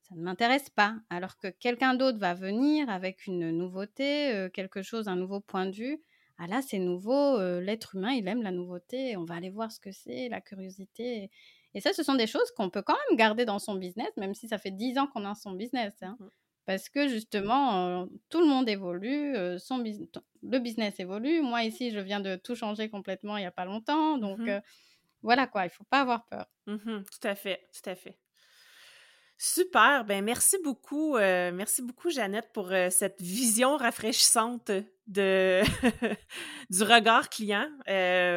ça 0.00 0.14
ne 0.14 0.22
m'intéresse 0.22 0.70
pas. 0.70 0.96
Alors 1.10 1.36
que 1.36 1.48
quelqu'un 1.48 1.92
d'autre 1.92 2.18
va 2.18 2.32
venir 2.32 2.88
avec 2.88 3.26
une 3.26 3.50
nouveauté, 3.50 4.32
euh, 4.32 4.48
quelque 4.48 4.80
chose, 4.80 5.08
un 5.08 5.16
nouveau 5.16 5.40
point 5.40 5.66
de 5.66 5.76
vue. 5.76 6.02
Ah 6.38 6.46
là, 6.46 6.62
c'est 6.62 6.78
nouveau. 6.78 7.38
Euh, 7.38 7.60
l'être 7.60 7.96
humain, 7.96 8.12
il 8.12 8.26
aime 8.28 8.42
la 8.42 8.50
nouveauté. 8.50 9.18
On 9.18 9.24
va 9.24 9.34
aller 9.34 9.50
voir 9.50 9.70
ce 9.70 9.78
que 9.78 9.92
c'est, 9.92 10.30
la 10.30 10.40
curiosité. 10.40 11.30
Et 11.74 11.80
ça, 11.82 11.92
ce 11.92 12.02
sont 12.02 12.14
des 12.14 12.26
choses 12.26 12.50
qu'on 12.56 12.70
peut 12.70 12.82
quand 12.82 12.96
même 13.10 13.18
garder 13.18 13.44
dans 13.44 13.58
son 13.58 13.74
business, 13.74 14.08
même 14.16 14.32
si 14.32 14.48
ça 14.48 14.56
fait 14.56 14.70
dix 14.70 14.96
ans 14.96 15.06
qu'on 15.06 15.26
a 15.26 15.34
son 15.34 15.52
business. 15.52 15.92
Hein. 16.00 16.16
Parce 16.64 16.88
que 16.88 17.08
justement, 17.08 18.08
tout 18.30 18.40
le 18.40 18.46
monde 18.46 18.70
évolue, 18.70 19.36
son 19.58 19.80
le 20.50 20.58
business 20.58 20.98
évolue. 21.00 21.40
Moi, 21.42 21.64
ici, 21.64 21.90
je 21.90 21.98
viens 21.98 22.20
de 22.20 22.36
tout 22.36 22.54
changer 22.54 22.88
complètement 22.88 23.36
il 23.36 23.40
n'y 23.40 23.46
a 23.46 23.52
pas 23.52 23.64
longtemps. 23.64 24.18
Donc, 24.18 24.38
mmh 24.38 24.60
voilà 25.22 25.46
quoi, 25.46 25.62
il 25.62 25.68
ne 25.68 25.72
faut 25.72 25.84
pas 25.84 26.02
avoir 26.02 26.26
peur. 26.26 26.46
Mmh 26.66 27.02
tout 27.02 27.26
à 27.26 27.34
fait, 27.34 27.66
tout 27.72 27.88
à 27.88 27.94
fait. 27.94 28.18
Super, 29.36 30.04
ben 30.04 30.22
merci 30.22 30.56
beaucoup, 30.62 31.16
merci 31.16 31.82
beaucoup 31.82 32.10
Jeannette 32.10 32.50
pour 32.52 32.68
cette 32.90 33.20
vision 33.20 33.76
rafraîchissante 33.76 34.70
de 35.06 35.60
du 36.70 36.82
regard 36.82 37.28
client. 37.28 37.68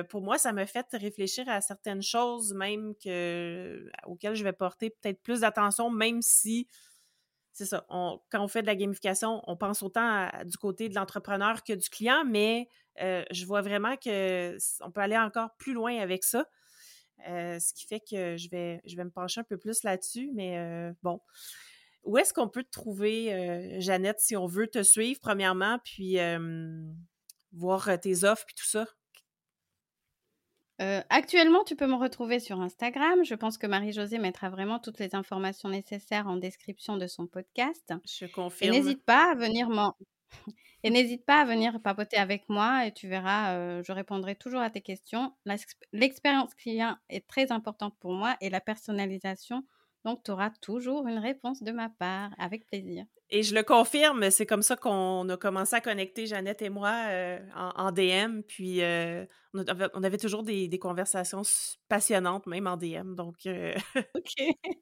pour 0.09 0.21
moi, 0.21 0.37
ça 0.37 0.53
m'a 0.53 0.65
fait 0.65 0.87
réfléchir 0.93 1.47
à 1.49 1.61
certaines 1.61 2.01
choses 2.01 2.53
même 2.53 2.93
que 3.03 3.89
auxquelles 4.05 4.35
je 4.35 4.43
vais 4.43 4.53
porter 4.53 4.89
peut-être 4.89 5.21
plus 5.21 5.41
d'attention, 5.41 5.89
même 5.89 6.21
si 6.21 6.67
c'est 7.57 7.65
ça. 7.65 7.87
quand 7.89 8.19
on 8.33 8.47
fait 8.47 8.61
de 8.61 8.67
la 8.67 8.75
gamification, 8.75 9.41
on 9.47 9.57
pense 9.57 9.81
autant 9.81 10.29
du 10.45 10.57
côté 10.57 10.89
de 10.89 10.95
l'entrepreneur 10.95 11.63
que 11.63 11.73
du 11.73 11.89
client, 11.89 12.23
mais 12.23 12.69
euh, 13.01 13.23
je 13.31 13.45
vois 13.47 13.63
vraiment 13.63 13.95
qu'on 13.95 14.91
peut 14.91 15.01
aller 15.01 15.17
encore 15.17 15.55
plus 15.57 15.73
loin 15.73 15.97
avec 15.97 16.23
ça. 16.23 16.45
Euh, 17.27 17.57
ce 17.59 17.73
qui 17.73 17.87
fait 17.87 17.99
que 17.99 18.37
je 18.37 18.47
vais, 18.51 18.79
je 18.85 18.95
vais 18.95 19.03
me 19.03 19.09
pencher 19.09 19.41
un 19.41 19.43
peu 19.43 19.57
plus 19.57 19.81
là-dessus, 19.81 20.29
mais 20.35 20.59
euh, 20.59 20.93
bon. 21.01 21.19
Où 22.03 22.19
est-ce 22.19 22.31
qu'on 22.31 22.47
peut 22.47 22.63
te 22.63 22.69
trouver, 22.69 23.81
Jeannette, 23.81 24.19
si 24.19 24.37
on 24.37 24.45
veut 24.45 24.67
te 24.67 24.83
suivre, 24.83 25.19
premièrement, 25.19 25.79
puis 25.83 26.17
voir 27.53 27.99
tes 27.99 28.23
offres, 28.23 28.45
puis 28.45 28.55
tout 28.55 28.67
ça? 28.67 28.85
Euh, 30.81 31.01
actuellement, 31.09 31.63
tu 31.63 31.75
peux 31.75 31.87
me 31.87 31.95
retrouver 31.95 32.39
sur 32.39 32.61
Instagram. 32.61 33.23
Je 33.23 33.35
pense 33.35 33.57
que 33.57 33.65
Marie-Josée 33.65 34.19
mettra 34.19 34.49
vraiment 34.49 34.79
toutes 34.79 34.99
les 34.99 35.15
informations 35.15 35.69
nécessaires 35.69 36.27
en 36.27 36.37
description 36.37 36.97
de 36.97 37.07
son 37.07 37.25
podcast. 37.25 37.93
Je 38.05 38.27
confirme. 38.27 38.73
Et 38.73 38.77
n'hésite 38.77 39.03
pas 39.03 39.31
à 39.31 39.35
venir 39.35 39.69
Et 40.83 40.89
n'hésite 40.89 41.25
pas 41.25 41.41
à 41.41 41.45
venir 41.45 41.81
papoter 41.81 42.17
avec 42.17 42.47
moi 42.49 42.85
et 42.85 42.91
tu 42.91 43.07
verras, 43.07 43.55
euh, 43.55 43.81
je 43.83 43.91
répondrai 43.91 44.35
toujours 44.35 44.61
à 44.61 44.69
tes 44.69 44.81
questions. 44.81 45.33
L'expérience 45.91 46.53
client 46.53 46.95
est 47.09 47.27
très 47.27 47.51
importante 47.51 47.95
pour 47.99 48.13
moi 48.13 48.37
et 48.41 48.49
la 48.49 48.61
personnalisation 48.61 49.63
donc, 50.05 50.23
tu 50.23 50.31
auras 50.31 50.51
toujours 50.61 51.07
une 51.07 51.17
réponse 51.17 51.63
de 51.63 51.71
ma 51.71 51.89
part, 51.89 52.31
avec 52.37 52.65
plaisir. 52.65 53.05
Et 53.29 53.43
je 53.43 53.53
le 53.53 53.63
confirme, 53.63 54.31
c'est 54.31 54.45
comme 54.45 54.61
ça 54.61 54.77
qu'on 54.77 55.27
a 55.27 55.35
commencé 55.35 55.75
à 55.75 55.81
connecter, 55.81 56.27
Jeannette 56.27 56.61
et 56.61 56.69
moi, 56.69 56.93
euh, 57.09 57.39
en, 57.55 57.91
DM. 57.91 58.41
Puis, 58.47 58.81
euh, 58.81 59.25
on, 59.53 60.03
avait, 60.03 60.17
toujours 60.17 60.43
des, 60.43 60.79
conversations 60.79 61.41
passionnantes, 61.89 62.45
même 62.45 62.67
en 62.67 62.77
DM. 62.77 63.15
Donc, 63.15 63.45
euh, 63.45 63.75
OK. 64.15 64.73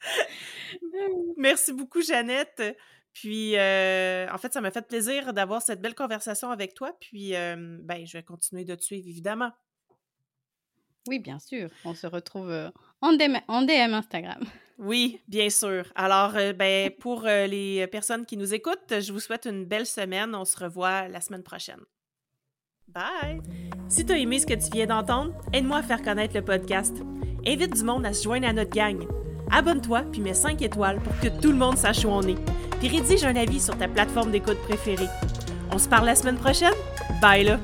Merci 1.38 1.72
beaucoup, 1.72 2.02
Jeannette. 2.02 2.62
Puis, 3.14 3.54
en 3.54 4.38
fait, 4.38 4.52
ça 4.52 4.60
m'a 4.60 4.70
fait 4.70 4.86
plaisir 4.86 5.32
d'avoir 5.32 5.62
cette 5.62 5.80
belle 5.80 5.94
conversation 5.94 6.50
avec 6.50 6.74
toi. 6.74 6.94
Puis, 7.00 7.30
ben, 7.30 8.04
je 8.04 8.18
vais 8.18 8.22
continuer 8.22 8.66
de 8.66 8.74
te 8.74 8.82
suivre, 8.82 9.08
évidemment. 9.08 9.52
Oui, 11.06 11.18
bien 11.18 11.38
sûr. 11.38 11.68
On 11.84 11.94
se 11.94 12.06
retrouve 12.06 12.52
en 13.00 13.12
DM, 13.12 13.36
en 13.48 13.62
DM 13.62 13.94
Instagram. 13.94 14.40
Oui, 14.78 15.20
bien 15.26 15.48
sûr. 15.48 15.90
Alors, 15.94 16.36
euh, 16.36 16.52
ben, 16.52 16.90
pour 16.90 17.24
euh, 17.26 17.46
les 17.46 17.86
personnes 17.86 18.26
qui 18.26 18.36
nous 18.36 18.52
écoutent, 18.52 19.00
je 19.00 19.10
vous 19.12 19.20
souhaite 19.20 19.46
une 19.46 19.64
belle 19.64 19.86
semaine. 19.86 20.34
On 20.34 20.44
se 20.44 20.58
revoit 20.58 21.08
la 21.08 21.20
semaine 21.20 21.42
prochaine. 21.42 21.80
Bye! 22.88 23.40
Si 23.88 24.04
tu 24.04 24.12
as 24.12 24.18
aimé 24.18 24.38
ce 24.38 24.46
que 24.46 24.54
tu 24.54 24.70
viens 24.72 24.86
d'entendre, 24.86 25.32
aide-moi 25.52 25.78
à 25.78 25.82
faire 25.82 26.02
connaître 26.02 26.34
le 26.34 26.44
podcast. 26.44 26.94
Invite 27.46 27.74
du 27.74 27.84
monde 27.84 28.04
à 28.04 28.12
se 28.12 28.24
joindre 28.24 28.46
à 28.46 28.52
notre 28.52 28.70
gang. 28.70 29.06
Abonne-toi 29.50 30.02
puis 30.12 30.20
mets 30.20 30.34
5 30.34 30.60
étoiles 30.60 31.00
pour 31.00 31.18
que 31.20 31.28
tout 31.40 31.52
le 31.52 31.58
monde 31.58 31.78
sache 31.78 32.04
où 32.04 32.08
on 32.08 32.22
est. 32.22 32.38
Puis 32.78 32.88
rédige 32.88 33.24
un 33.24 33.36
avis 33.36 33.60
sur 33.60 33.78
ta 33.78 33.88
plateforme 33.88 34.30
d'écoute 34.30 34.58
préférée. 34.62 35.08
On 35.72 35.78
se 35.78 35.88
parle 35.88 36.06
la 36.06 36.16
semaine 36.16 36.38
prochaine? 36.38 36.74
Bye 37.22 37.44
là! 37.44 37.58